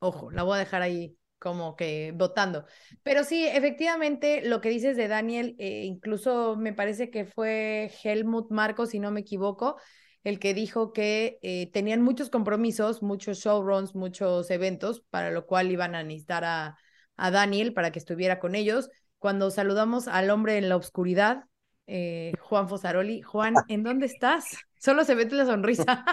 [0.00, 2.64] Ojo, la voy a dejar ahí como que votando.
[3.02, 8.50] Pero sí, efectivamente, lo que dices de Daniel, eh, incluso me parece que fue Helmut
[8.50, 9.76] Marcos, si no me equivoco,
[10.24, 15.70] el que dijo que eh, tenían muchos compromisos, muchos showruns, muchos eventos, para lo cual
[15.70, 16.76] iban a necesitar a,
[17.16, 18.90] a Daniel para que estuviera con ellos.
[19.18, 21.44] Cuando saludamos al hombre en la oscuridad,
[21.86, 24.44] eh, Juan Fosaroli, Juan, ¿en dónde estás?
[24.78, 26.04] Solo se ve la sonrisa.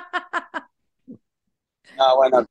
[1.98, 2.46] No, bueno,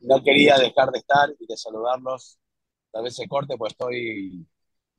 [0.00, 2.38] no quería dejar de estar y de saludarlos.
[2.90, 4.46] Tal vez se corte, pues estoy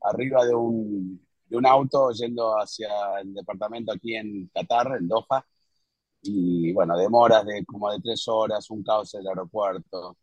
[0.01, 2.89] arriba de un, de un auto yendo hacia
[3.21, 5.45] el departamento aquí en Qatar, en Doha.
[6.27, 10.17] Y bueno, demoras de como de tres horas, un caos en el aeropuerto.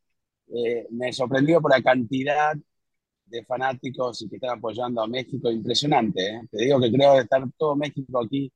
[0.49, 2.55] Eh, me sorprendió por la cantidad
[3.27, 6.27] de fanáticos y que están apoyando a México, impresionante.
[6.27, 6.41] ¿eh?
[6.51, 8.53] Te digo que creo que estar todo México aquí,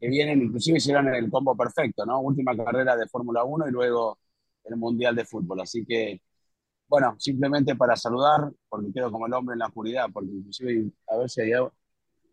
[0.00, 2.20] que vienen, inclusive hicieron el combo perfecto, ¿no?
[2.20, 4.18] Última carrera de Fórmula 1 y luego
[4.64, 5.60] el Mundial de Fútbol.
[5.60, 6.22] Así que,
[6.88, 11.16] bueno, simplemente para saludar, porque quedo como el hombre en la oscuridad, porque inclusive, a
[11.18, 11.52] ver si hay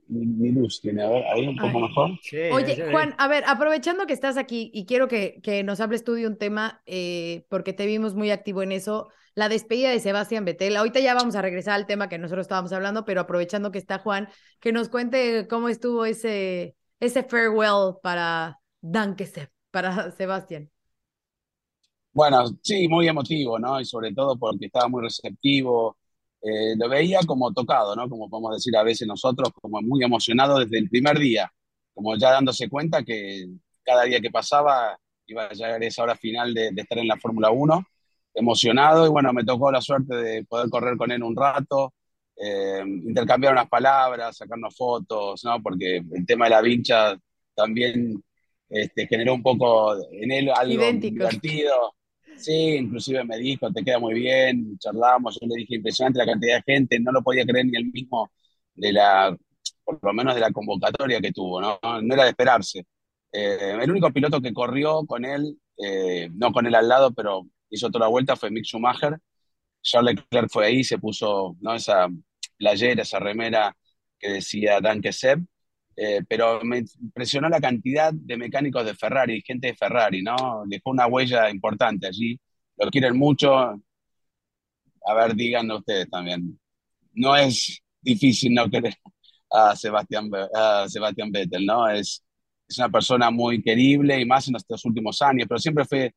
[0.10, 2.12] mi, luz tiene, a ver, ahí un poco mejor.
[2.52, 6.14] Oye, Juan, a ver, aprovechando que estás aquí y quiero que, que nos hables tú
[6.14, 10.46] de un tema, eh, porque te vimos muy activo en eso, la despedida de Sebastián
[10.46, 10.76] Vettel.
[10.76, 14.00] Ahorita ya vamos a regresar al tema que nosotros estábamos hablando, pero aprovechando que está
[14.00, 14.28] Juan,
[14.60, 19.30] que nos cuente cómo estuvo ese, ese farewell para Danke,
[19.72, 20.70] para Sebastián.
[22.12, 23.80] Bueno, sí, muy emotivo, ¿no?
[23.80, 25.99] Y sobre todo porque estaba muy receptivo.
[26.42, 28.08] Eh, lo veía como tocado, ¿no?
[28.08, 31.52] Como podemos decir a veces nosotros, como muy emocionado desde el primer día,
[31.94, 33.48] como ya dándose cuenta que
[33.84, 34.98] cada día que pasaba
[35.28, 37.86] iba a llegar esa hora final de, estar en la Fórmula 1,
[38.36, 41.94] emocionado y bueno, me tocó la suerte de poder correr con él un rato,
[42.38, 45.62] eh, intercambiar unas palabras, sacarnos fotos, ¿no?
[45.62, 47.18] Porque el tema de la vincha
[47.54, 48.24] también
[48.70, 51.96] este, generó un poco en él algo divertido.
[52.40, 56.56] Sí, inclusive me dijo, te queda muy bien, charlamos, yo le dije, impresionante la cantidad
[56.58, 58.32] de gente, no lo podía creer ni el mismo
[58.76, 59.36] de la,
[59.84, 61.80] por lo menos de la convocatoria que tuvo, ¿no?
[62.02, 62.86] No era de esperarse.
[63.32, 67.46] Eh, el único piloto que corrió con él, eh, no con él al lado, pero
[67.70, 69.20] hizo toda la vuelta fue Mick Schumacher.
[69.82, 71.74] Charles Leclerc fue ahí, se puso ¿no?
[71.76, 72.08] esa
[72.58, 73.76] playera, esa remera
[74.20, 75.42] que decía Danke Seb.
[76.02, 80.64] Eh, pero me impresionó la cantidad de mecánicos de Ferrari, gente de Ferrari, ¿no?
[80.66, 82.40] Dejó una huella importante allí.
[82.78, 83.54] Lo quieren mucho.
[83.54, 86.58] A ver, díganlo ustedes también.
[87.14, 88.96] No es difícil no querer
[89.52, 91.90] a Sebastián, a Sebastián Vettel, ¿no?
[91.90, 92.24] Es,
[92.68, 96.14] es una persona muy querible y más en estos últimos años, pero siempre fue,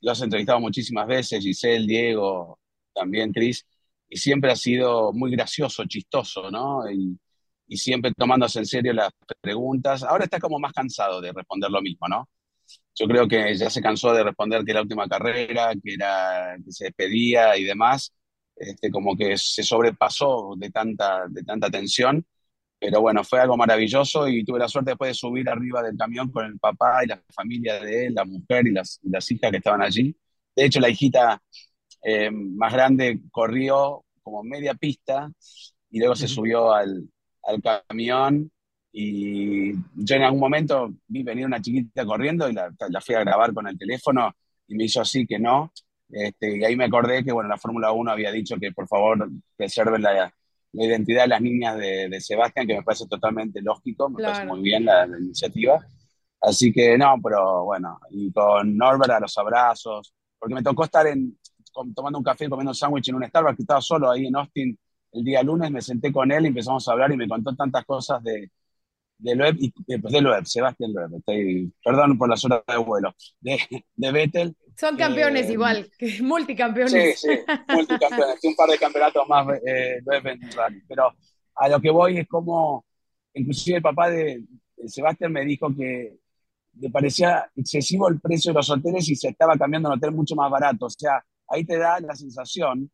[0.00, 2.60] lo has entrevistado muchísimas veces, Giselle, Diego,
[2.94, 3.66] también Chris,
[4.08, 6.88] y siempre ha sido muy gracioso, chistoso, ¿no?
[6.90, 7.18] Y,
[7.66, 10.02] y siempre tomándose en serio las preguntas.
[10.02, 12.28] Ahora está como más cansado de responder lo mismo, ¿no?
[12.94, 16.56] Yo creo que ya se cansó de responder que era la última carrera, que, era,
[16.64, 18.12] que se despedía y demás.
[18.56, 22.24] Este, como que se sobrepasó de tanta, de tanta tensión.
[22.78, 26.30] Pero bueno, fue algo maravilloso y tuve la suerte después de subir arriba del camión
[26.30, 29.58] con el papá y la familia de él, la mujer y las, las hijas que
[29.58, 30.16] estaban allí.
[30.54, 31.42] De hecho, la hijita
[32.02, 35.30] eh, más grande corrió como media pista
[35.90, 37.08] y luego se subió al,
[37.46, 38.50] al camión
[38.92, 42.72] y yo en algún momento vi venir una chiquita corriendo y la,
[43.04, 44.32] fui a grabar con el teléfono
[44.68, 45.72] y me hizo así que no.
[46.08, 49.28] Este, y ahí me acordé que bueno, la Fórmula 1 había dicho que por favor
[49.56, 50.32] preserven la,
[50.74, 54.44] la identidad de las niñas de, de, Sebastián, que me parece totalmente lógico, me parece
[54.44, 55.84] muy bien la, iniciativa.
[56.40, 61.06] Así que no, pero bueno, y con Norbert a los abrazos, porque me tocó estar
[61.06, 61.36] en,
[61.94, 64.78] tomando un café, comiendo un sándwich en un Starbucks, que estaba solo ahí en Austin
[65.14, 67.84] el día lunes me senté con él y empezamos a hablar y me contó tantas
[67.84, 68.50] cosas de,
[69.18, 73.14] de Loeb, y después de Loeb, Sebastián Loeb, estoy, perdón por las horas de vuelo,
[73.40, 73.58] de,
[73.94, 74.56] de Vettel.
[74.76, 75.88] Son campeones eh, igual,
[76.22, 77.20] multicampeones.
[77.20, 77.38] Sí, sí,
[77.68, 81.12] multicampeones, un par de campeonatos más eh, Loeb en rally, pero
[81.54, 82.84] a lo que voy es como,
[83.34, 84.42] inclusive el papá de,
[84.86, 86.18] Sebastián me dijo que
[86.78, 90.34] le parecía excesivo el precio de los hoteles y se estaba cambiando un hotel mucho
[90.34, 92.90] más barato, o sea, ahí te da la sensación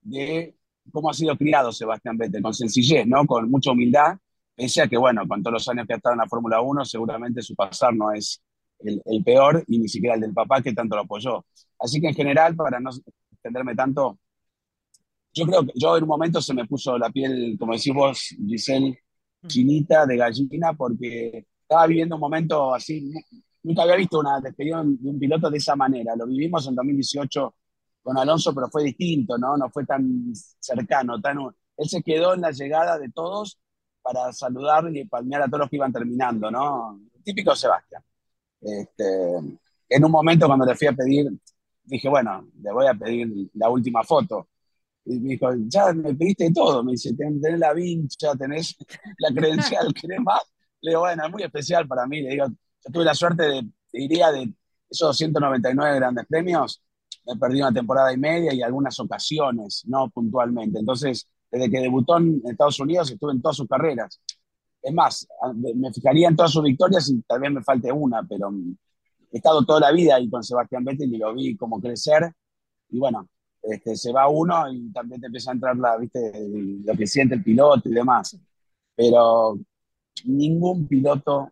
[0.00, 0.56] de
[0.92, 3.26] cómo ha sido criado Sebastián Vettel, con sencillez, ¿no?
[3.26, 4.16] Con mucha humildad,
[4.54, 6.84] pese a que, bueno, con todos los años que ha estado en la Fórmula 1,
[6.84, 8.42] seguramente su pasar no es
[8.80, 11.44] el, peor y ni siquiera el del papá que tanto lo apoyó.
[11.78, 12.90] Así que en general, para no
[13.32, 14.18] extenderme tanto,
[15.32, 18.34] yo creo que yo en un momento se me puso la piel, como decís vos,
[18.46, 18.98] Giselle,
[19.42, 19.46] mm.
[19.46, 23.12] chinita de gallina, porque estaba viviendo un momento así,
[23.62, 26.14] nunca había visto una despedida de un piloto de esa manera.
[26.16, 27.54] Lo vivimos en 2018
[28.06, 29.56] con Alonso, pero fue distinto, ¿no?
[29.56, 31.38] No fue tan cercano, tan...
[31.76, 33.58] Él se quedó en la llegada de todos
[34.00, 37.00] para saludar y palmear a todos los que iban terminando, ¿no?
[37.24, 38.00] Típico Sebastián.
[38.60, 39.04] Este,
[39.88, 41.26] en un momento cuando le fui a pedir,
[41.82, 44.50] dije, bueno, le voy a pedir la última foto.
[45.04, 46.84] Y me dijo, ya me pediste todo.
[46.84, 48.76] Me dice, tenés la vincha, tenés
[49.18, 50.42] la credencial, ¿querés más?
[50.80, 52.22] Le digo, bueno, es muy especial para mí.
[52.22, 54.54] Le digo, yo tuve la suerte de, diría, de
[54.88, 56.80] esos 199 grandes premios,
[57.26, 60.78] me perdí una temporada y media y algunas ocasiones, no puntualmente.
[60.78, 64.20] Entonces, desde que debutó en Estados Unidos, estuve en todas sus carreras.
[64.82, 65.26] Es más,
[65.74, 68.52] me fijaría en todas sus victorias y tal vez me falte una, pero
[69.32, 72.32] he estado toda la vida ahí con Sebastián Vettel y lo vi como crecer.
[72.90, 73.28] Y bueno,
[73.62, 76.32] este, se va uno y también te empieza a entrar la, ¿viste?
[76.84, 78.38] lo que siente el piloto y demás.
[78.94, 79.58] Pero
[80.24, 81.50] ningún piloto,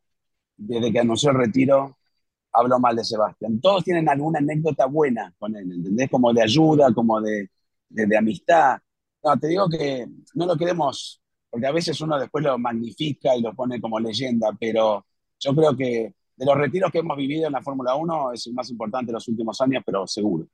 [0.57, 1.99] desde que anunció el retiro,
[2.55, 3.61] habló mal de Sebastián.
[3.61, 6.09] Todos tienen alguna anécdota buena con él, ¿entendés?
[6.11, 7.51] Como de ayuda, como de,
[7.89, 8.79] de amistad.
[9.23, 13.43] No, te digo que no lo queremos, porque a veces uno después lo magnifica y
[13.43, 15.05] lo pone como leyenda, pero
[15.39, 18.55] yo creo que de los retiros que hemos vivido en la Fórmula 1 es el
[18.55, 20.47] más importante de los últimos años, pero seguro.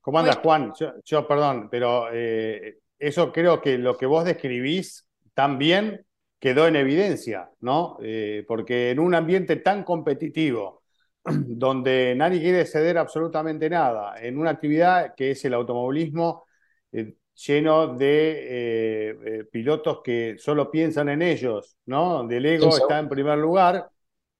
[0.00, 0.72] ¿Cómo andas, Juan?
[1.04, 6.04] Yo, perdón, pero eh, eso creo que lo que vos describís también
[6.38, 7.96] quedó en evidencia, ¿no?
[8.02, 10.82] Eh, porque en un ambiente tan competitivo,
[11.46, 16.44] donde nadie quiere ceder absolutamente nada, en una actividad que es el automovilismo
[16.92, 22.10] eh, lleno de pilotos que solo piensan en ellos, ¿no?
[22.10, 23.88] Donde el ego está en primer lugar,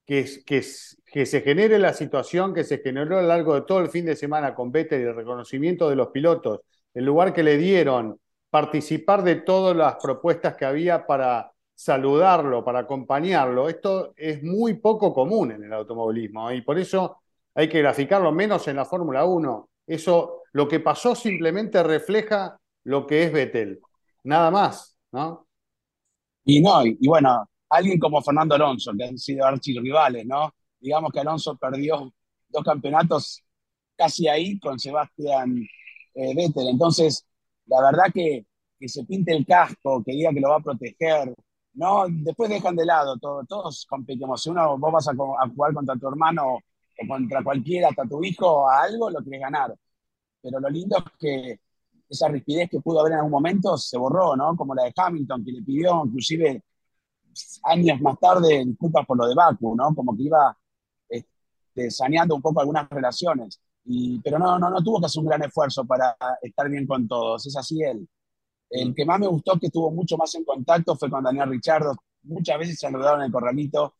[0.06, 0.62] que, que,
[1.06, 4.04] que se genere la situación que se generó a lo largo de todo el fin
[4.04, 6.60] de semana con Vettel y el reconocimiento de los pilotos,
[6.92, 8.20] el lugar que le dieron,
[8.50, 15.12] participar de todas las propuestas que había para saludarlo, para acompañarlo, esto es muy poco
[15.12, 17.18] común en el automovilismo y por eso
[17.54, 19.68] hay que graficarlo menos en la Fórmula 1.
[19.86, 23.80] Eso, lo que pasó simplemente refleja lo que es Vettel,
[24.24, 25.46] nada más, ¿no?
[26.44, 30.54] Y no, y bueno, alguien como Fernando Alonso, que han sido archirrivales, ¿no?
[30.80, 32.12] Digamos que Alonso perdió
[32.48, 33.42] dos campeonatos
[33.96, 35.56] casi ahí con Sebastián
[36.14, 36.68] eh, Vettel.
[36.68, 37.26] Entonces,
[37.66, 38.44] la verdad que,
[38.78, 41.34] que, se pinte el casco, que diga que lo va a proteger,
[41.74, 42.04] ¿no?
[42.08, 44.42] Después dejan de lado todo, todos competimos.
[44.42, 48.68] Si uno, vos vas a, jugar contra tu hermano o contra cualquiera, hasta tu hijo,
[48.68, 49.74] a algo, lo quieres ganar.
[50.42, 51.60] Pero lo lindo es que
[52.08, 54.56] esa rigidez que pudo haber en algún momento se borró, ¿no?
[54.56, 56.62] Como la de Hamilton, que le pidió inclusive
[57.64, 59.94] años más tarde disculpas por lo de Baku, ¿no?
[59.94, 60.56] Como que iba
[61.08, 63.60] este, saneando un poco algunas relaciones.
[63.84, 67.06] Y, pero no, no, no tuvo que hacer un gran esfuerzo para estar bien con
[67.08, 68.08] todos, es así él.
[68.74, 71.94] El que más me gustó, que estuvo mucho más en contacto, fue con Daniel Richardo.
[72.24, 73.94] Muchas veces se saludaron en el corralito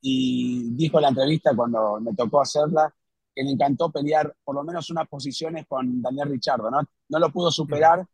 [0.00, 2.92] y dijo en la entrevista cuando me tocó hacerla
[3.34, 6.70] que le encantó pelear por lo menos unas posiciones con Daniel Richardo.
[6.70, 8.04] No, no lo pudo superar,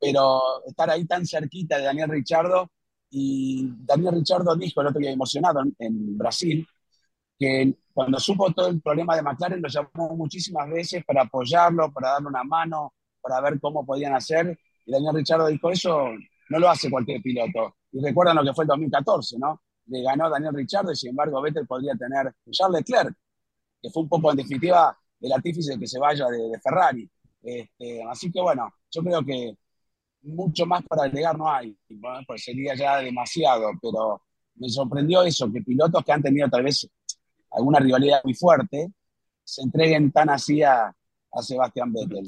[0.00, 2.70] pero estar ahí tan cerquita de Daniel Richardo
[3.10, 6.66] y Daniel Richardo dijo el otro día emocionado en, Brasil
[7.38, 12.10] que cuando supo todo el problema de McLaren lo llamó muchísimas veces para apoyarlo, para
[12.10, 14.58] darle una mano, para ver cómo podían hacer.
[14.90, 16.10] Daniel Richardo dijo, eso
[16.48, 17.76] no lo hace cualquier piloto.
[17.92, 19.62] Y recuerdan lo que fue el 2014, ¿no?
[19.86, 23.16] Le ganó Daniel Richardo y sin embargo Vettel podría tener Charles Leclerc,
[23.82, 27.10] que fue un poco en definitiva el artífice que se vaya de, Ferrari.
[27.42, 29.56] Este, así que bueno, yo creo que
[30.22, 31.76] mucho más para agregar no hay,
[32.26, 34.22] pues sería ya demasiado, pero
[34.56, 36.88] me sorprendió eso, que pilotos que han tenido tal vez
[37.50, 38.92] alguna rivalidad muy fuerte
[39.42, 40.94] se entreguen tan así a,
[41.42, 42.24] Sebastián Vettel.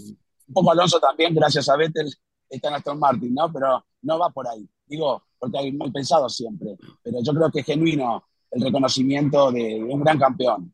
[0.46, 2.12] Un poco Alonso también, gracias a Vettel,
[2.57, 3.53] está en Aston Martin, ¿no?
[3.53, 4.68] Pero no va por ahí.
[4.86, 9.82] Digo, porque hay muy pensado siempre, pero yo creo que es genuino el reconocimiento de
[9.82, 10.72] un gran campeón.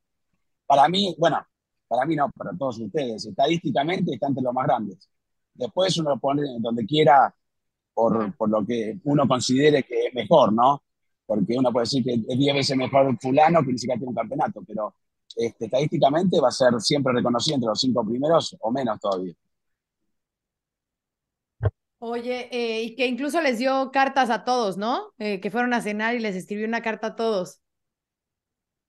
[0.66, 1.38] Para mí, bueno,
[1.86, 5.08] para mí no, para todos ustedes, estadísticamente está entre los más grandes.
[5.54, 7.34] Después uno lo pone donde quiera
[7.94, 10.82] por, por, lo que uno considere que es mejor, ¿no?
[11.26, 14.14] Porque uno puede decir que es 10 veces mejor fulano que ni siquiera tiene un
[14.14, 14.94] campeonato, pero
[15.36, 19.34] este, estadísticamente va a ser siempre reconocido entre los cinco primeros o menos todavía.
[22.00, 25.12] Oye, eh, y que incluso les dio cartas a todos, ¿no?
[25.18, 27.60] Eh, que fueron a cenar y les escribió una carta a todos.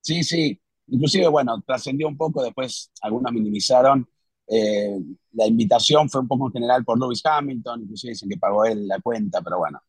[0.01, 0.59] Sí, sí.
[0.87, 4.07] Inclusive, bueno, trascendió un poco, después algunos minimizaron
[4.47, 4.97] eh,
[5.33, 8.87] la invitación fue un poco en general por Lewis Hamilton, inclusive dicen que pagó él
[8.87, 9.79] la cuenta, pero bueno,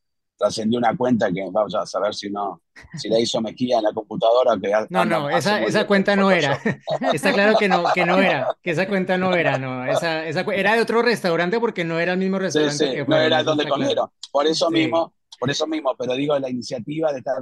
[0.41, 2.63] trascendió una cuenta que vamos a saber si no,
[2.97, 4.59] si la hizo Mejía en la computadora.
[4.59, 6.59] Que no, no, esa, esa cuenta no era.
[7.13, 9.85] Está claro que no, que no era, que esa cuenta no era, no.
[9.85, 13.19] Esa, esa, era de otro restaurante porque no era el mismo restaurante sí, que No
[13.19, 14.09] era donde comieron.
[14.33, 17.37] Por eso mismo, por eso mismo, pero digo, la iniciativa de estar.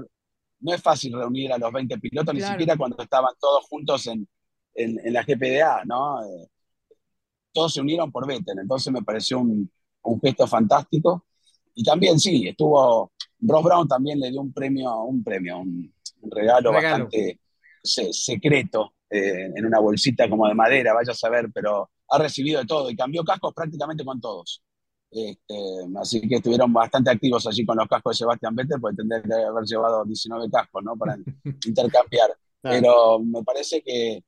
[0.61, 4.26] No es fácil reunir a los 20 pilotos, ni siquiera cuando estaban todos juntos en,
[4.74, 6.20] en, en la GPDA, ¿no?
[6.24, 6.49] Eh,
[7.53, 9.70] todos se unieron por Vettel, entonces me pareció un,
[10.03, 11.28] un gesto fantástico
[11.79, 15.95] y también sí, estuvo, Ross Brown también le dio un premio, un premio, un,
[16.29, 17.39] regalo, bastante
[17.81, 22.66] secreto eh, en una bolsita como de madera, vaya a saber, pero ha recibido de
[22.66, 24.61] todo y cambió cascos prácticamente con todos.
[25.09, 25.55] Este,
[26.01, 29.33] así que estuvieron bastante activos allí con los cascos de Sebastián Vettel, porque tendría que
[29.33, 30.97] haber llevado 19 cascos, ¿no?
[30.97, 31.16] Para
[31.64, 32.37] intercambiar.
[32.61, 34.24] Pero me parece que,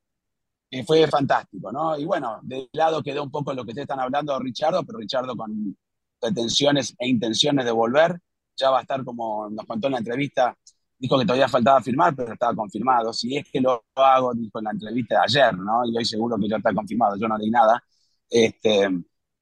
[0.69, 1.99] que, fue fantástico, ¿no?
[1.99, 5.35] Y bueno, de lado quedó un poco lo que te están hablando, Richardo, pero Richardo
[5.35, 5.75] con
[6.21, 8.19] pretensiones e intenciones de volver.
[8.55, 10.55] Ya va a estar, como nos contó en la entrevista,
[10.97, 13.11] dijo que todavía faltaba firmar, pero estaba confirmado.
[13.13, 15.85] Si es que lo hago, dijo en la entrevista de ayer, ¿no?
[15.85, 17.83] Y hoy seguro que ya está confirmado, yo no leí nada.
[18.29, 18.87] Este,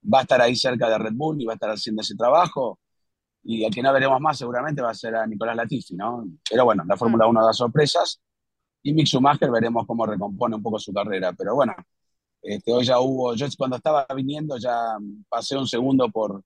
[0.02, 2.80] va a estar ahí cerca de Red Bull y va a estar haciendo ese trabajo.
[3.42, 6.24] Y el que no veremos más seguramente va a ser a Nicolás Latifi, ¿no?
[6.48, 8.20] Pero bueno, la Fórmula 1 da sorpresas
[8.82, 11.32] y Mick Schumacher veremos cómo recompone un poco su carrera.
[11.32, 11.74] Pero bueno,
[12.42, 14.96] este, hoy ya hubo, yo cuando estaba viniendo ya
[15.28, 16.42] pasé un segundo por,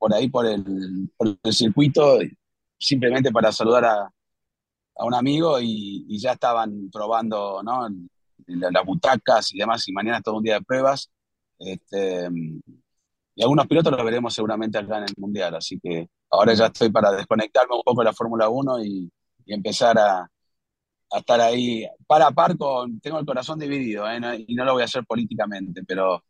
[0.00, 2.18] por ahí, por el, por el circuito,
[2.78, 4.10] simplemente para saludar a,
[4.96, 7.86] a un amigo y, y, ya estaban probando ¿no?
[8.46, 11.10] las butacas y demás, y mañana es todo un día de pruebas.
[11.58, 12.30] Este,
[13.34, 16.90] y algunos pilotos los veremos seguramente acá en el Mundial, así que ahora ya estoy
[16.90, 19.12] para desconectarme un poco de la Fórmula 1 y,
[19.44, 20.20] y, empezar a,
[21.10, 24.18] a, estar ahí para a par con, tengo el corazón dividido, ¿eh?
[24.48, 26.24] y no lo voy a hacer políticamente, pero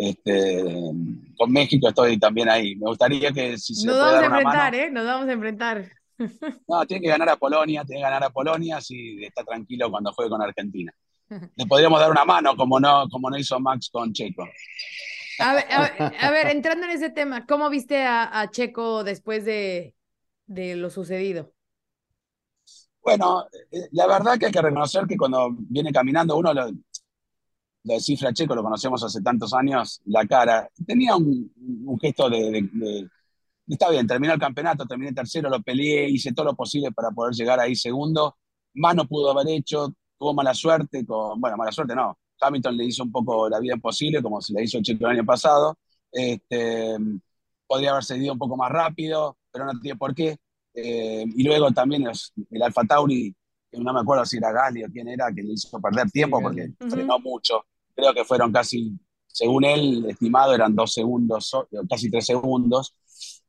[0.00, 0.62] este,
[1.36, 2.74] con México estoy también ahí.
[2.76, 4.90] Me gustaría que si se Nos vamos a enfrentar, ¿eh?
[4.90, 5.90] Nos vamos a enfrentar.
[6.68, 10.12] No, tiene que ganar a Polonia, tiene que ganar a Polonia, así está tranquilo cuando
[10.12, 10.92] juegue con Argentina.
[11.56, 14.46] Le podríamos dar una mano, como no, como no hizo Max con Checo.
[15.38, 15.64] A ver,
[16.20, 19.94] a ver, entrando en ese tema, ¿cómo viste a, a Checo después de,
[20.46, 21.54] de, lo sucedido?
[23.02, 26.70] Bueno, eh, la verdad que hay que reconocer que cuando viene caminando uno lo,
[27.84, 31.50] lo Cifra Checo, lo conocemos hace tantos años, la cara, tenía un,
[31.86, 33.08] un gesto de, de, de,
[33.66, 37.34] está bien, terminó el campeonato, terminé tercero, lo peleé, hice todo lo posible para poder
[37.34, 38.36] llegar ahí segundo,
[38.74, 42.84] más no pudo haber hecho, tuvo mala suerte, con, bueno, mala suerte no, Hamilton le
[42.84, 45.78] hizo un poco la vida imposible, como se le hizo el Checo el año pasado,
[46.12, 46.96] este,
[47.66, 50.36] podría haber cedido un poco más rápido, pero no tiene por qué,
[50.74, 53.34] eh, y luego también los, el Alfa Tauri,
[53.72, 56.62] no me acuerdo si era Gali o quién era, que le hizo perder tiempo porque
[56.62, 56.90] uh -huh.
[56.90, 57.64] frenó mucho,
[57.94, 58.92] creo que fueron casi,
[59.26, 61.52] según él, estimado, eran dos segundos,
[61.88, 62.94] casi tres segundos.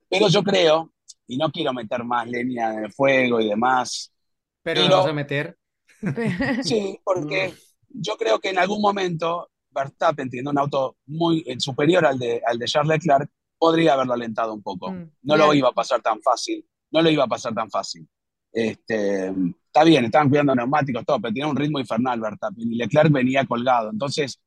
[0.10, 0.92] Pero yo creo,
[1.28, 4.14] y no quiero meter más leña en el fuego y demás.
[4.62, 5.58] Pero, pero vas a meter.
[6.64, 7.54] Sí, porque
[7.90, 12.58] yo creo que en algún momento Verstappen, teniendo un auto muy superior al de, al
[12.58, 14.92] de Charles Leclerc, podría haberlo alentado un poco.
[14.92, 15.40] Mm, no bien.
[15.40, 16.66] lo iba a pasar tan fácil.
[16.92, 18.08] No lo iba a pasar tan fácil.
[18.52, 19.32] Este,
[19.72, 23.46] está bien, estaban cuidando neumáticos, todo, pero tenía un ritmo infernal Verstappen y Leclerc venía
[23.46, 23.90] colgado.
[23.90, 24.40] Entonces,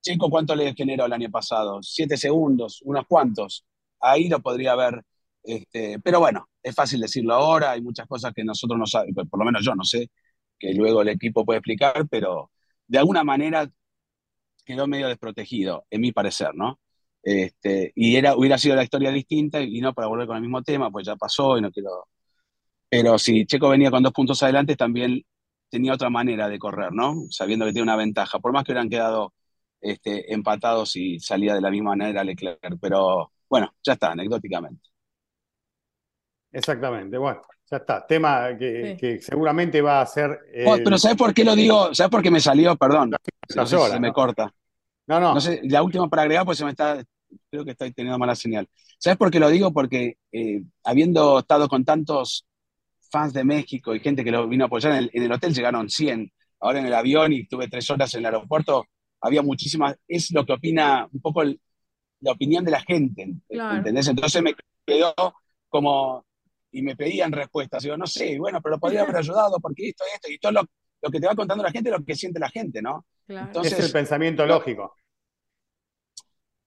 [0.00, 1.82] Checo, ¿cuánto le generó el año pasado?
[1.82, 3.64] Siete segundos, unos cuantos.
[4.00, 5.02] Ahí lo podría haber.
[5.42, 9.40] Este, pero bueno, es fácil decirlo ahora, hay muchas cosas que nosotros no sabemos, por
[9.40, 10.10] lo menos yo no sé,
[10.58, 12.50] que luego el equipo puede explicar, pero
[12.86, 13.68] de alguna manera
[14.64, 16.80] quedó medio desprotegido, en mi parecer, ¿no?
[17.22, 20.62] Este, y era, hubiera sido la historia distinta y no para volver con el mismo
[20.62, 22.08] tema, pues ya pasó y no quiero
[22.88, 25.22] pero si Checo venía con dos puntos adelante, también
[25.68, 27.14] tenía otra manera de correr, ¿no?
[27.30, 28.38] Sabiendo que tiene una ventaja.
[28.38, 29.34] Por más que hubieran quedado
[29.80, 32.78] este, empatados y salía de la misma manera Leclerc.
[32.80, 34.88] Pero bueno, ya está, anecdóticamente.
[36.50, 38.06] Exactamente, bueno, ya está.
[38.06, 38.96] Tema que, sí.
[38.96, 40.38] que seguramente va a ser.
[40.66, 41.94] Oh, pero ¿sabes por qué lo digo?
[41.94, 42.74] ¿Sabes por qué me salió?
[42.76, 43.10] Perdón.
[43.54, 44.52] No sé si se me corta.
[45.06, 45.34] No, no.
[45.34, 47.02] no sé, la última para agregar, pues se me está.
[47.50, 48.66] Creo que estoy teniendo mala señal.
[48.98, 49.72] ¿Sabes por qué lo digo?
[49.72, 52.47] Porque eh, habiendo estado con tantos
[53.10, 54.92] fans de México y gente que lo vino a apoyar.
[54.92, 56.32] En el, en el, hotel llegaron 100.
[56.60, 58.86] Ahora en el avión y tuve tres horas en el aeropuerto,
[59.20, 59.96] había muchísimas.
[60.06, 61.60] Es lo que opina un poco el,
[62.20, 63.34] la opinión de la gente.
[63.48, 63.78] Claro.
[63.78, 64.08] ¿Entendés?
[64.08, 64.54] Entonces me
[64.84, 65.14] quedó
[65.68, 66.24] como.
[66.70, 67.82] Y me pedían respuestas.
[67.82, 70.62] Digo, no sé, bueno, pero lo podría haber ayudado porque esto, esto, y todo lo,
[71.00, 73.06] lo que te va contando la gente es lo que siente la gente, ¿no?
[73.26, 73.46] Claro.
[73.46, 74.94] Entonces, es el pensamiento lógico.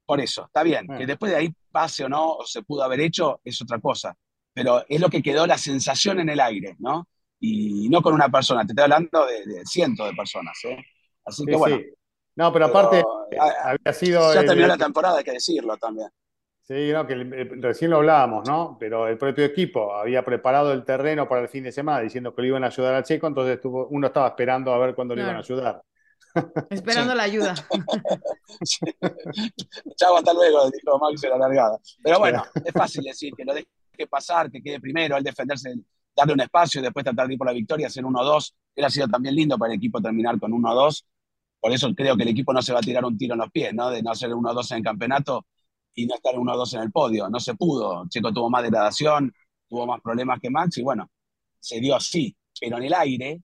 [0.06, 0.88] Por eso, está bien.
[0.88, 1.00] Bueno.
[1.00, 4.18] Que después de ahí pase o no, o se pudo haber hecho, es otra cosa
[4.54, 7.08] pero es lo que quedó la sensación en el aire, ¿no?
[7.40, 10.78] Y no con una persona, te estoy hablando de, de cientos de personas, ¿eh?
[11.26, 11.78] Así que sí, bueno.
[11.78, 11.86] Sí.
[12.36, 14.34] No, pero aparte pero, había sido.
[14.34, 14.46] Ya el...
[14.46, 16.10] terminó la temporada, hay que decirlo también.
[16.64, 17.16] Sí, no, que
[17.60, 18.78] recién lo hablábamos, ¿no?
[18.80, 22.44] Pero el propio equipo había preparado el terreno para el fin de semana diciendo que
[22.44, 25.24] le iban a ayudar a Checo, entonces estuvo, uno estaba esperando a ver cuándo le
[25.24, 25.82] iban a ayudar.
[26.70, 27.56] Esperando la ayuda.
[29.98, 31.78] Chao, hasta luego, dijo Max en la largada.
[32.02, 33.54] Pero bueno, es fácil decir que lo
[34.08, 35.74] pasar, que quede primero, al defenderse,
[36.16, 38.56] darle un espacio y después tratar de ir por la victoria, hacer 1-2.
[38.74, 41.06] Hubiera sido también lindo para el equipo terminar con 1-2.
[41.60, 43.52] Por eso creo que el equipo no se va a tirar un tiro en los
[43.52, 43.90] pies, ¿no?
[43.90, 45.46] De no hacer 1-2 en el campeonato
[45.94, 47.30] y no estar 1-2 en el podio.
[47.30, 48.08] No se pudo.
[48.10, 49.34] Checo tuvo más degradación,
[49.70, 51.10] tuvo más problemas que Max y bueno,
[51.60, 52.36] se dio así.
[52.60, 53.42] Pero en el aire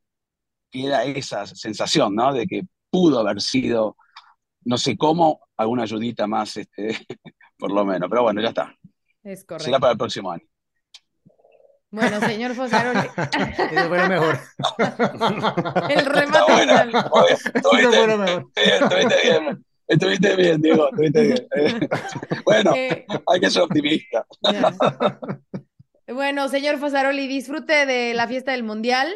[0.72, 2.34] queda esa sensación, ¿no?
[2.34, 3.98] De que pudo haber sido,
[4.66, 6.90] no sé cómo, alguna ayudita más, este,
[7.58, 8.10] por lo menos.
[8.10, 8.77] Pero bueno, ya está.
[9.28, 9.66] Es correcto.
[9.66, 10.46] Será para el próximo año.
[11.92, 13.00] Bueno, señor Fosaroli.
[13.72, 14.40] Eso fue lo mejor.
[15.90, 16.92] El remate final.
[17.54, 19.66] Estuviste bien, estuviste bien.
[19.88, 21.90] Estuviste bien, Diego, estuviste bien.
[22.46, 24.26] Bueno, eh, hay que ser optimista.
[26.08, 29.14] Bueno, señor Fosaroli, disfrute de la fiesta del Mundial.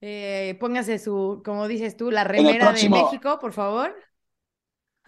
[0.00, 3.96] Eh, póngase su, como dices tú, la remera de México, por favor.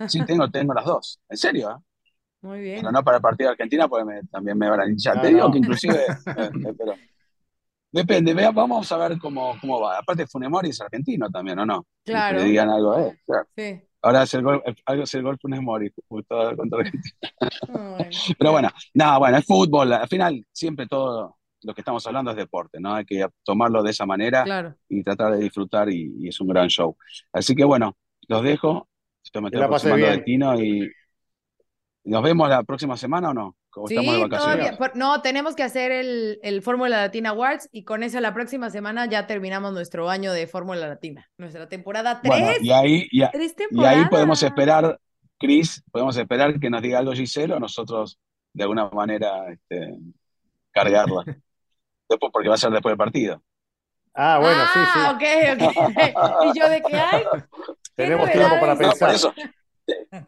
[0.08, 1.20] Sí, tengo, tengo las dos.
[1.28, 1.70] ¿En serio?
[1.70, 1.85] ¿eh?
[2.46, 2.76] Muy bien.
[2.80, 5.20] Pero no para el partido de Argentina, porque también me van a hinchar.
[5.20, 5.94] Te digo que inclusive,
[6.26, 6.94] eh, eh, pero,
[7.90, 9.98] depende, vea, vamos a ver cómo, cómo va.
[9.98, 11.86] Aparte, Funemori es argentino también, ¿o no?
[12.04, 12.38] Claro.
[12.38, 13.18] Que le digan algo, ¿eh?
[13.56, 13.82] Sí.
[14.02, 17.18] Ahora es el gol, algo es el gol Funemori, justo contra Argentina.
[18.38, 19.92] Pero bueno, nada, bueno, es fútbol.
[19.92, 22.94] Al final, siempre todo lo que estamos hablando es deporte, ¿no?
[22.94, 26.96] Hay que tomarlo de esa manera y tratar de disfrutar y, es un gran show.
[27.32, 27.96] Así que bueno,
[28.28, 28.88] los dejo.
[29.24, 30.88] Estoy me de Tino y,
[32.06, 33.56] ¿Nos vemos la próxima semana o no?
[33.68, 34.78] Como estamos de vacaciones.
[34.94, 39.06] No, tenemos que hacer el, el Fórmula Latina Awards y con eso la próxima semana
[39.06, 41.28] ya terminamos nuestro año de Fórmula Latina.
[41.36, 42.62] Nuestra temporada 3.
[42.62, 45.00] y, ahí, y, ahí podemos esperar,
[45.36, 48.18] Cris, podemos esperar que nos diga algo Giselle o nosotros
[48.52, 49.96] de alguna manera este,
[50.70, 51.24] cargarla.
[52.08, 53.42] después, porque va a ser después del partido.
[54.14, 55.00] Ah, bueno, sí, sí.
[55.02, 55.22] Ah, ok,
[55.60, 56.54] ok.
[56.54, 57.24] y yo de qué hay.
[57.96, 59.14] Tenemos tiempo para pensar.
[59.14, 59.34] eso,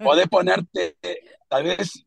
[0.02, 0.96] podés ponerte
[1.48, 2.04] tal vez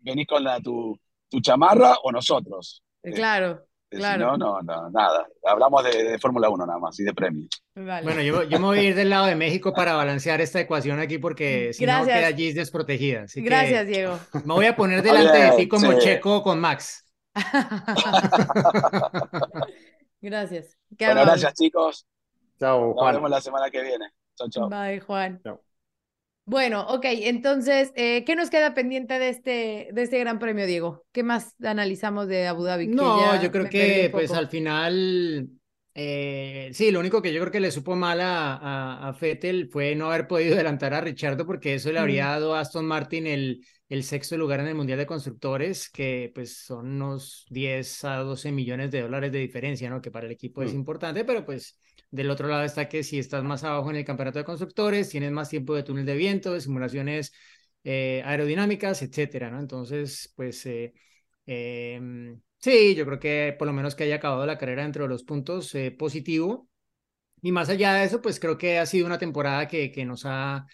[0.00, 2.82] venís con la, tu, tu chamarra o nosotros.
[3.02, 3.64] Eh, claro.
[3.90, 4.34] Claro.
[4.34, 5.26] Si no, no, nada.
[5.46, 7.48] Hablamos de, Fórmula 1 nada más y de premios.
[7.74, 11.00] Bueno, yo, yo, me voy a ir del lado de México para balancear esta ecuación
[11.00, 13.24] aquí porque si no queda allí desprotegida.
[13.34, 14.18] Gracias, Diego.
[14.44, 17.06] Me voy a poner delante de ti como Checo con Max.
[20.20, 20.76] gracias.
[20.98, 22.06] bueno, gracias, chicos.
[22.58, 23.06] Chao, Juan.
[23.06, 24.12] Nos vemos la semana que viene.
[24.34, 24.68] Chao, chao.
[24.68, 25.40] Bye, Juan.
[25.42, 25.62] Chao.
[26.48, 31.04] Bueno, ok, entonces, eh, ¿qué nos queda pendiente de este, de este Gran Premio, Diego?
[31.12, 32.86] ¿Qué más analizamos de Abu Dhabi?
[32.86, 35.46] No, yo creo que pues al final,
[35.94, 39.94] eh, sí, lo único que yo creo que le supo mal a, a, Fettel fue
[39.94, 43.60] no haber podido adelantar a Richardo porque eso le habría dado a Aston Martin el,
[43.90, 48.52] el sexto lugar en el Mundial de Constructores, que pues son unos 10 a 12
[48.52, 50.00] millones de dólares de diferencia, ¿no?
[50.00, 50.76] Que para el equipo es mm.
[50.76, 51.78] importante, pero pues
[52.10, 55.30] del otro lado está que si estás más abajo en el campeonato de constructores, tienes
[55.32, 57.32] más tiempo de túnel de viento, de simulaciones
[57.84, 59.60] eh, aerodinámicas, etcétera, ¿no?
[59.60, 60.94] Entonces, pues eh,
[61.46, 65.10] em, sí, yo creo que por lo menos que haya acabado la carrera dentro de
[65.10, 66.68] los puntos eh, positivo.
[67.42, 70.22] Y más allá de eso, pues creo que ha sido una temporada que, que nos
[70.26, 70.66] ha,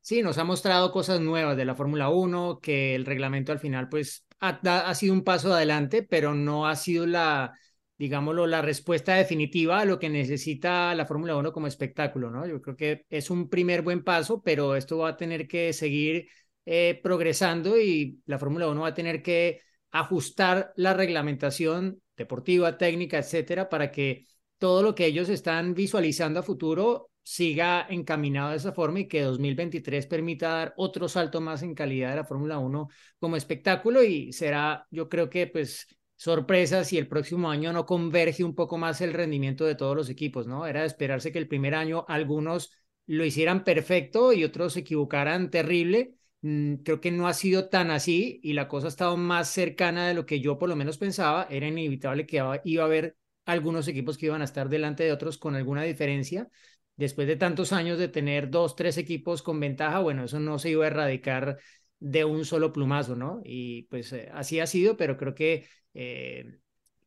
[0.00, 3.88] sí, nos ha mostrado cosas nuevas de la Fórmula 1, que el reglamento al final,
[3.88, 4.50] pues ha,
[4.88, 7.54] ha sido un paso adelante, pero no ha sido la
[7.98, 12.46] digámoslo, la respuesta definitiva a lo que necesita la Fórmula 1 como espectáculo, ¿no?
[12.46, 16.28] Yo creo que es un primer buen paso, pero esto va a tener que seguir
[16.64, 23.18] eh, progresando y la Fórmula 1 va a tener que ajustar la reglamentación deportiva, técnica,
[23.18, 24.26] etcétera, para que
[24.58, 29.22] todo lo que ellos están visualizando a futuro siga encaminado de esa forma y que
[29.22, 32.88] 2023 permita dar otro salto más en calidad de la Fórmula 1
[33.18, 35.86] como espectáculo y será, yo creo que pues
[36.22, 40.08] sorpresas si el próximo año no converge un poco más el rendimiento de todos los
[40.08, 40.66] equipos, ¿no?
[40.66, 42.70] Era de esperarse que el primer año algunos
[43.06, 46.14] lo hicieran perfecto y otros se equivocaran terrible.
[46.42, 50.06] Mm, creo que no ha sido tan así y la cosa ha estado más cercana
[50.06, 51.48] de lo que yo por lo menos pensaba.
[51.50, 55.38] Era inevitable que iba a haber algunos equipos que iban a estar delante de otros
[55.38, 56.48] con alguna diferencia.
[56.94, 60.70] Después de tantos años de tener dos, tres equipos con ventaja, bueno, eso no se
[60.70, 61.58] iba a erradicar
[61.98, 63.40] de un solo plumazo, ¿no?
[63.44, 66.58] Y pues eh, así ha sido, pero creo que eh,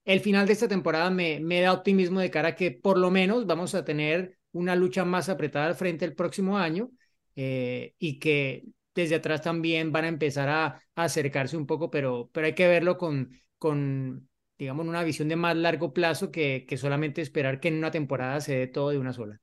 [0.06, 3.46] el final de esta temporada me, da optimismo de cara a que por lo menos
[3.46, 6.92] vamos a tener una lucha más apretada al frente el próximo año
[7.36, 12.48] eh, y que desde atrás también van a empezar a, acercarse un poco, pero, pero
[12.48, 17.22] hay que verlo con, con, digamos, una visión de más largo plazo que, que solamente
[17.22, 19.42] esperar que en una temporada se dé todo de una sola.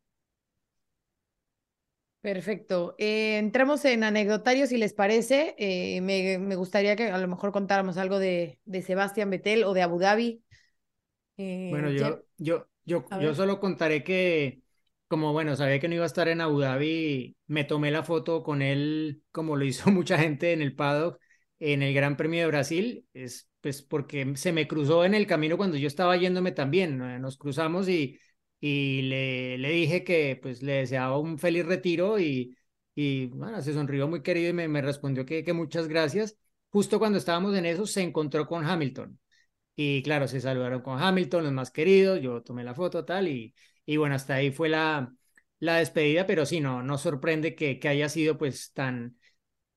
[2.22, 2.94] Perfecto.
[2.98, 5.56] Eh, entremos en anecdotarios, si les parece.
[5.58, 9.74] Eh, me, me, gustaría que a lo mejor contáramos algo de, de Sebastián Vettel o
[9.74, 10.42] de Abu Dhabi.
[11.36, 14.62] bueno, yo, yo, yo, yo solo contaré que
[15.12, 18.42] como bueno, sabía que no iba a estar en Abu Dhabi, me tomé la foto
[18.42, 21.20] con él, como lo hizo mucha gente en el paddock,
[21.58, 25.58] en el Gran Premio de Brasil, es pues porque se me cruzó en el camino
[25.58, 28.18] cuando yo estaba yéndome también, nos cruzamos y,
[28.62, 32.56] y le, le dije que pues le deseaba un feliz retiro y,
[32.94, 36.38] y bueno, se sonrió muy querido y me, me respondió que, que muchas gracias.
[36.70, 39.20] Justo cuando estábamos en eso, se encontró con Hamilton.
[39.76, 43.54] Y claro, se saludaron con Hamilton, los más queridos, yo tomé la foto tal y,
[43.86, 45.14] y bueno, hasta ahí fue la,
[45.60, 49.16] la despedida, pero sí, no, no sorprende que, que haya sido pues tan,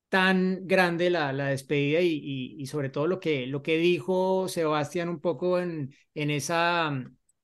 [0.09, 5.09] tan grande la, la despedida y, y, sobre todo lo que, lo que dijo Sebastián
[5.09, 6.91] un poco en, en esa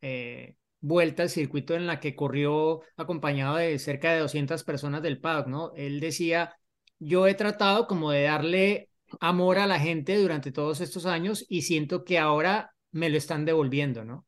[0.02, 5.20] eh, vuelta al circuito en la que corrió acompañado de cerca de 200 personas del
[5.20, 5.72] paddock, ¿no?
[5.76, 6.58] Él decía,
[7.00, 11.62] yo he tratado como de darle amor a la gente durante todos estos años y
[11.62, 14.26] siento que ahora me lo están devolviendo, ¿no?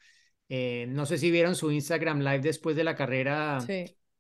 [0.50, 3.60] Eh, no sé si vieron su Instagram Live después de la carrera,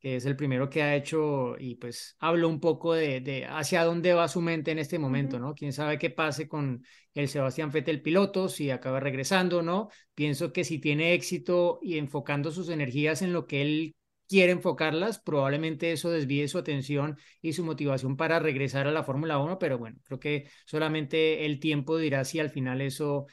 [0.04, 3.86] que es el primero que ha hecho y pues habló un poco de, de hacia
[3.86, 5.56] dónde va su mente en este momento, ¿no?
[5.56, 9.90] Quién sabe qué pase con el Sebastián Vettel piloto, si acaba regresando, ¿no?
[10.14, 13.96] Pienso que si tiene éxito y enfocando sus energías en lo que él
[14.28, 19.38] quiere enfocarlas, probablemente eso desvíe su atención y su motivación para regresar a la Fórmula
[19.40, 23.28] 1, pero bueno, creo que solamente el tiempo dirá si al final eso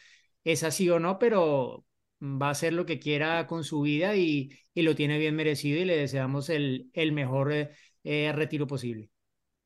[0.45, 1.85] es así o no, pero
[2.23, 5.81] va a hacer lo que quiera con su vida y, y lo tiene bien merecido
[5.81, 7.71] y le deseamos el, el mejor eh,
[8.05, 9.11] eh, retiro posible.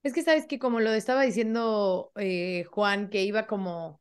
[0.02, 4.00] Es que sabes que como lo estaba diciendo eh, Juan, que iba como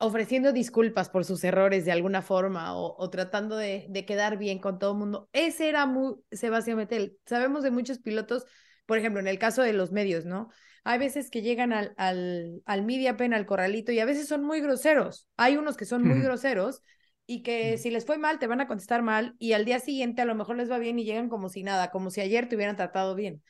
[0.00, 4.78] ofreciendo disculpas por sus errores de alguna forma o, tratando de, de, quedar bien con
[4.78, 5.28] todo el mundo.
[5.32, 7.18] Ese era muy Sebastián Vettel.
[7.26, 8.46] Sabemos de muchos pilotos,
[8.86, 10.50] por ejemplo, en el caso de los medios, ¿no?
[10.90, 14.42] Hay veces que llegan al, al, al media pen, al corralito, y a veces son
[14.42, 15.28] muy groseros.
[15.36, 16.82] Hay unos que son muy groseros
[17.26, 20.22] y que si les fue mal, te van a contestar mal, y al día siguiente
[20.22, 22.56] a lo mejor les va bien y llegan como si nada, como si ayer te
[22.56, 23.42] hubieran tratado bien.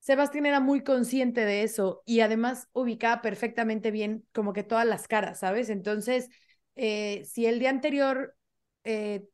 [0.00, 5.08] Sebastián era muy consciente de eso y además ubicaba perfectamente bien como que todas las
[5.08, 5.70] caras, ¿sabes?
[5.70, 6.28] Entonces,
[6.76, 8.36] eh, si el día anterior
[8.84, 9.24] eh,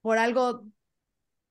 [0.00, 0.64] por algo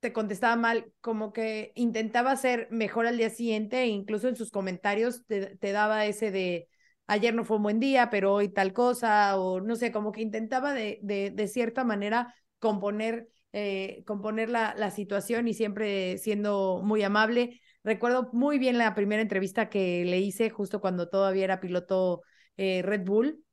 [0.08, 4.51] te contestaba mal, como que intentaba ser mejor al día siguiente, e incluso en sus
[4.51, 6.70] comentarios te, daba ese de
[7.08, 10.22] ayer no fue un buen día, pero hoy tal cosa, o no sé, como que
[10.22, 16.82] intentaba de, de, de cierta manera componer, eh, componer la, la situación y siempre siendo
[16.82, 17.60] muy amable.
[17.84, 22.22] Recuerdo muy bien la primera entrevista que le hice justo cuando todavía era piloto
[22.55, 23.43] eh, Red Bull.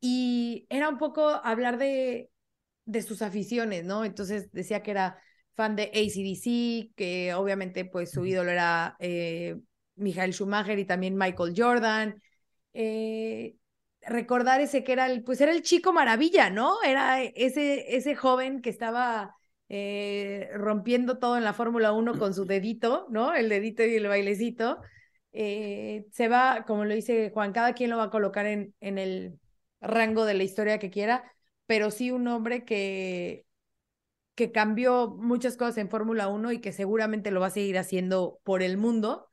[0.00, 2.30] Y era un poco hablar de,
[2.86, 4.06] de sus aficiones, ¿no?
[4.06, 5.20] Entonces decía que era
[5.58, 9.56] fan de ACDC, que obviamente pues su ídolo era eh,
[9.96, 12.22] Michael Schumacher y también Michael Jordan.
[12.74, 13.56] Eh,
[14.02, 16.80] recordar ese que era el, pues era el chico maravilla, ¿no?
[16.84, 19.34] Era ese, ese joven que estaba
[19.68, 23.34] eh, rompiendo todo en la Fórmula 1 con su dedito, ¿no?
[23.34, 24.78] El dedito y el bailecito.
[25.32, 29.40] se va, como lo dice Juan, cada quien lo va a colocar en, en el
[29.80, 31.32] rango de la historia que quiera,
[31.66, 33.44] pero sí un hombre que
[34.38, 38.38] que cambió muchas cosas en Fórmula 1 y que seguramente lo va a seguir haciendo
[38.44, 39.28] por el mundo.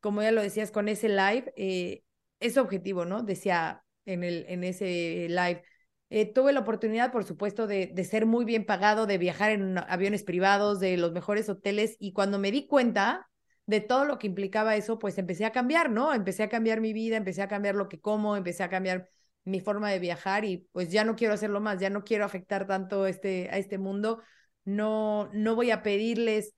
[0.00, 2.02] Como ya lo decías con ese live, eh,
[2.40, 3.22] es objetivo, ¿no?
[3.22, 5.62] Decía en, el, en ese live.
[6.10, 9.78] Eh, tuve la oportunidad, por supuesto, de, de, ser muy bien pagado, de viajar en
[9.78, 13.30] aviones privados, de los mejores hoteles, y cuando me di cuenta
[13.66, 16.12] de todo lo que implicaba eso, pues empecé a cambiar, ¿no?
[16.12, 19.08] Empecé a cambiar mi vida, empecé a cambiar lo que como, empecé a cambiar
[19.44, 22.66] mi forma de viajar y pues ya no quiero hacerlo más, ya no quiero afectar
[22.66, 24.20] tanto este, a este mundo
[24.68, 26.54] no, no voy a pedirles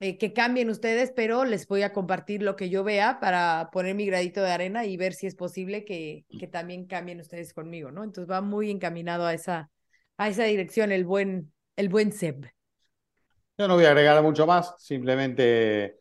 [0.00, 3.94] eh, que cambien ustedes, pero les voy a compartir lo que yo vea para poner
[3.94, 7.90] mi gradito de arena y ver si es posible que, que también cambien ustedes conmigo,
[7.90, 8.04] ¿no?
[8.04, 9.70] Entonces va muy encaminado a esa,
[10.16, 12.46] a esa dirección el buen, el buen Seb.
[13.58, 15.98] Yo no voy a agregar mucho más, simplemente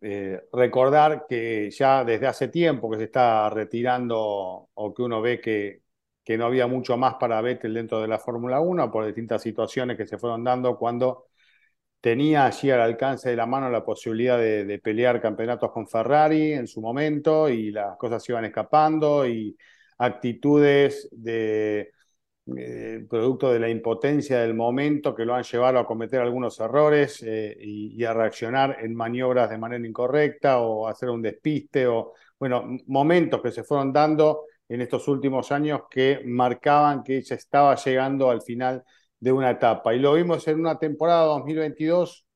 [0.00, 5.40] eh, recordar que ya desde hace tiempo que se está retirando o que uno ve
[5.40, 5.81] que
[6.24, 9.96] que no había mucho más para Vettel dentro de la Fórmula 1 por distintas situaciones
[9.96, 11.26] que se fueron dando cuando
[12.02, 16.66] tenía allí al alcance de la mano la posibilidad de, pelear campeonatos con Ferrari en
[16.66, 19.56] su momento y las cosas se iban escapando y
[19.98, 21.92] actitudes de
[22.56, 27.22] eh, producto de la impotencia del momento que lo han llevado a cometer algunos errores
[27.22, 32.14] eh, y, y, a reaccionar en maniobras de manera incorrecta o hacer un despiste o
[32.38, 37.74] bueno momentos que se fueron dando en estos últimos años que marcaban que se estaba
[37.76, 38.84] llegando al final
[39.20, 39.94] de una etapa.
[39.94, 42.26] Y lo vimos en una temporada 2022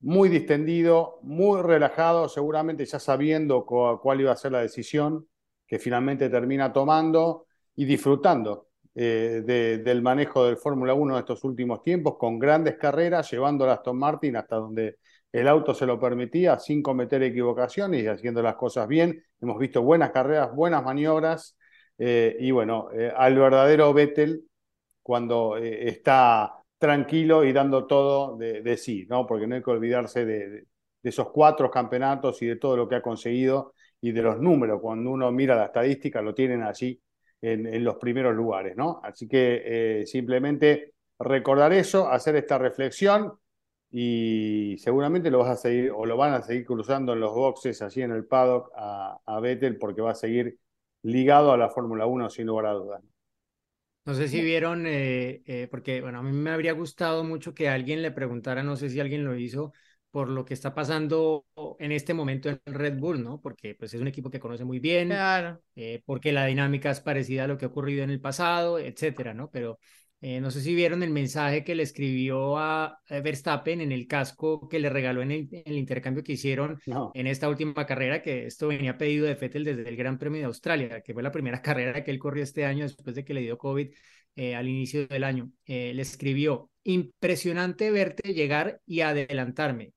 [0.00, 5.26] muy distendido, muy relajado, seguramente ya sabiendo cuál iba a ser la decisión
[5.66, 11.82] que finalmente termina tomando y disfrutando eh, del manejo del Fórmula 1 de estos últimos
[11.82, 14.98] tiempos, con grandes carreras, llevando a Aston Martin hasta donde
[15.32, 19.22] el auto se lo permitía, sin cometer equivocaciones y haciendo las cosas bien.
[19.40, 21.56] Hemos visto buenas carreras, buenas maniobras,
[21.98, 24.42] eh, y bueno, eh, al verdadero Vettel
[25.02, 29.26] cuando está tranquilo y dando todo de, sí, ¿no?
[29.26, 30.64] Porque no hay que olvidarse de,
[31.02, 34.80] esos cuatro campeonatos y de todo lo que ha conseguido y de los números.
[34.80, 37.00] Cuando uno mira la estadística, lo tienen allí
[37.40, 39.00] en, los primeros lugares, ¿no?
[39.04, 43.32] Así que eh, simplemente recordar eso, hacer esta reflexión
[43.98, 47.80] y seguramente lo vas a seguir o lo van a seguir cruzando en los boxes
[47.82, 50.58] allí en el paddock a, a Vettel porque va a seguir
[51.02, 53.02] ligado a la Fórmula 1 sin lugar a dudas.
[54.04, 57.68] No sé si vieron, eh, eh, porque bueno, a mí me habría gustado mucho que
[57.68, 59.72] alguien le preguntara, no sé si alguien lo hizo,
[60.12, 61.44] por lo que está pasando
[61.80, 63.40] en este momento en Red Bull, ¿no?
[63.40, 65.60] Porque pues es un equipo que conoce muy bien, claro.
[65.74, 69.34] Eh, porque la dinámica es parecida a lo que ha ocurrido en el pasado, etcétera,
[69.34, 69.50] ¿no?
[69.50, 69.80] Pero
[70.28, 74.68] eh, no sé si vieron el mensaje que le escribió a Verstappen en el casco
[74.68, 76.80] que le regaló en el, intercambio que hicieron
[77.14, 80.46] en esta última carrera, que esto venía pedido de Vettel desde el Gran Premio de
[80.46, 83.42] Australia, que fue la primera carrera que él corrió este año después de que le
[83.42, 83.88] dio COVID
[84.34, 85.48] eh, al inicio del año.
[85.64, 89.92] Eh, le escribió, impresionante verte llegar y adelantarme.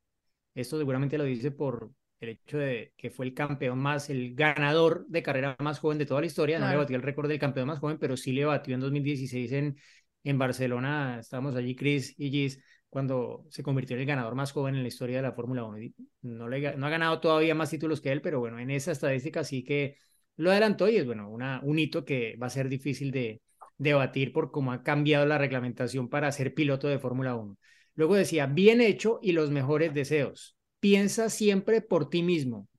[0.53, 5.05] Esto seguramente lo dice por el hecho de que fue el campeón más, el ganador
[5.07, 6.59] de carrera más joven de toda la historia.
[6.59, 9.51] No le batió el récord del campeón más joven, pero sí le batió en 2016
[9.53, 9.77] en
[10.23, 14.75] en Barcelona, estábamos allí, Chris y Gis, cuando se convirtió en el ganador más joven
[14.75, 15.77] en la historia de la Fórmula 1.
[16.23, 19.43] No, le, no ha ganado todavía más títulos que él, pero bueno, en esa estadística
[19.43, 19.97] sí que
[20.37, 23.41] lo adelantó y es bueno, una, un hito que va a ser difícil de
[23.77, 27.57] debatir por cómo ha cambiado la reglamentación para ser piloto de Fórmula 1.
[27.95, 30.57] Luego decía, bien hecho y los mejores deseos.
[30.79, 32.69] Piensa siempre por ti mismo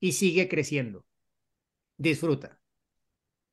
[0.00, 1.04] y sigue creciendo.
[1.96, 2.58] Disfruta.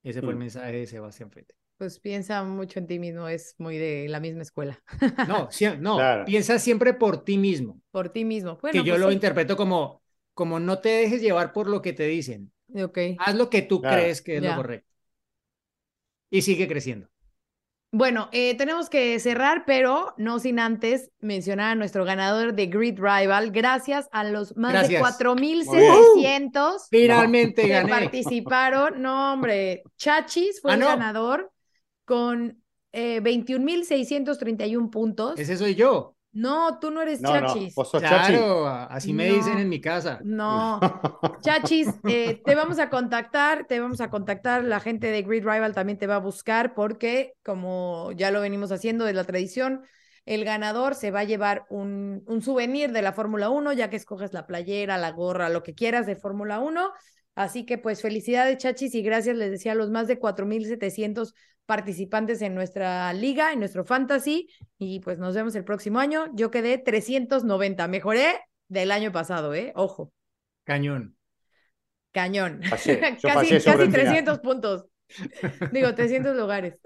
[0.04, 0.40] Ese fue el mm.
[0.40, 1.56] mensaje de Sebastián Fete.
[1.78, 4.82] Pues piensa mucho en ti mismo, es muy de la misma escuela.
[5.28, 5.48] No,
[5.80, 7.80] no, piensa siempre por ti mismo.
[7.92, 8.58] Por ti mismo.
[8.58, 10.02] que yo pues lo interpreto como,
[10.34, 12.52] como no te dejes llevar por lo que te dicen.
[12.74, 13.16] Okay.
[13.20, 14.92] Haz lo que tú crees que es lo correcto.
[16.32, 17.08] Y sigue creciendo.
[17.92, 23.00] Bueno, eh, tenemos que cerrar, pero no sin antes mencionar a nuestro ganador de Grid
[23.00, 23.52] Rival.
[23.52, 27.90] Gracias a los más de 4.700 Finalmente que gané.
[27.90, 29.02] participaron.
[29.02, 31.54] No, hombre, Chachis fue ah, el ganador
[32.08, 35.38] con eh, 21.631 puntos.
[35.38, 36.16] Ese soy yo.
[36.32, 37.74] No, tú no eres Chachis.
[38.00, 40.20] claro, así me dicen en mi casa.
[40.24, 40.80] No,
[41.42, 45.74] Chachis, eh, te vamos a contactar, te vamos a contactar, la gente de Grid Rival
[45.74, 49.82] también te va a buscar porque, como ya lo venimos haciendo de la tradición,
[50.26, 53.96] el ganador se va a llevar un, un souvenir de la Fórmula 1, ya que
[53.96, 56.92] escoges la playera, la gorra, lo que quieras de Fórmula 1.
[57.38, 61.36] Así que pues felicidades Chachis y gracias, les decía, a los más de 4.700
[61.68, 66.32] participantes en nuestra liga, en nuestro fantasy, y pues nos vemos el próximo año.
[66.34, 69.72] Yo quedé 390, mejoré del año pasado, ¿eh?
[69.76, 70.12] Ojo.
[70.64, 71.16] Cañón.
[72.12, 72.60] Cañón.
[72.72, 74.88] casi casi 300 puntos.
[75.72, 76.82] Digo, 300 lugares.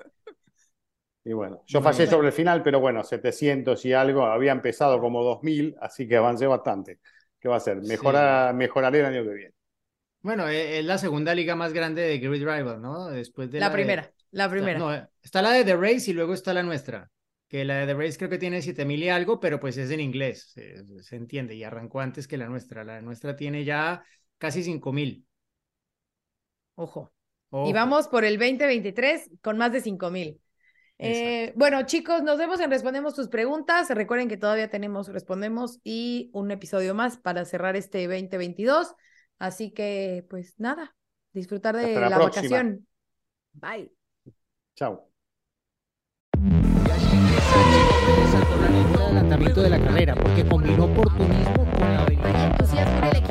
[1.24, 5.24] Y bueno, yo fallé sobre el final, pero bueno, 700 y algo, había empezado como
[5.24, 7.00] 2000, así que avancé bastante.
[7.40, 7.78] ¿Qué va a ser?
[7.78, 9.61] mejoraré el año que viene.
[10.22, 13.08] Bueno, e, es la segunda liga más grande de Grid Rival, ¿no?
[13.08, 14.74] Después de la, primera, la primera.
[14.74, 17.10] Está, no, está la de The Race y luego está la nuestra.
[17.48, 20.00] Que la de The Race creo que tiene 7000 y algo, pero pues es en
[20.00, 22.84] inglés, se, entiende, y arrancó antes que la nuestra.
[22.84, 24.04] La nuestra tiene ya
[24.38, 25.26] casi 5000.
[26.76, 27.12] Ojo.
[27.50, 27.70] Ojo.
[27.70, 30.40] Y vamos por el 2023 con más de 5000.
[31.04, 33.90] Eh, bueno, chicos, nos vemos en Respondemos tus preguntas.
[33.90, 38.94] Recuerden que todavía tenemos Respondemos y un episodio más para cerrar este 2022.
[39.42, 40.96] Así que, pues nada,
[41.34, 42.88] disfrutar de la, vacación.
[43.54, 43.92] Bye.
[44.76, 45.10] Chao.
[49.04, 53.31] adelantamiento de la carrera, porque combinó oportunismo con la habilidad.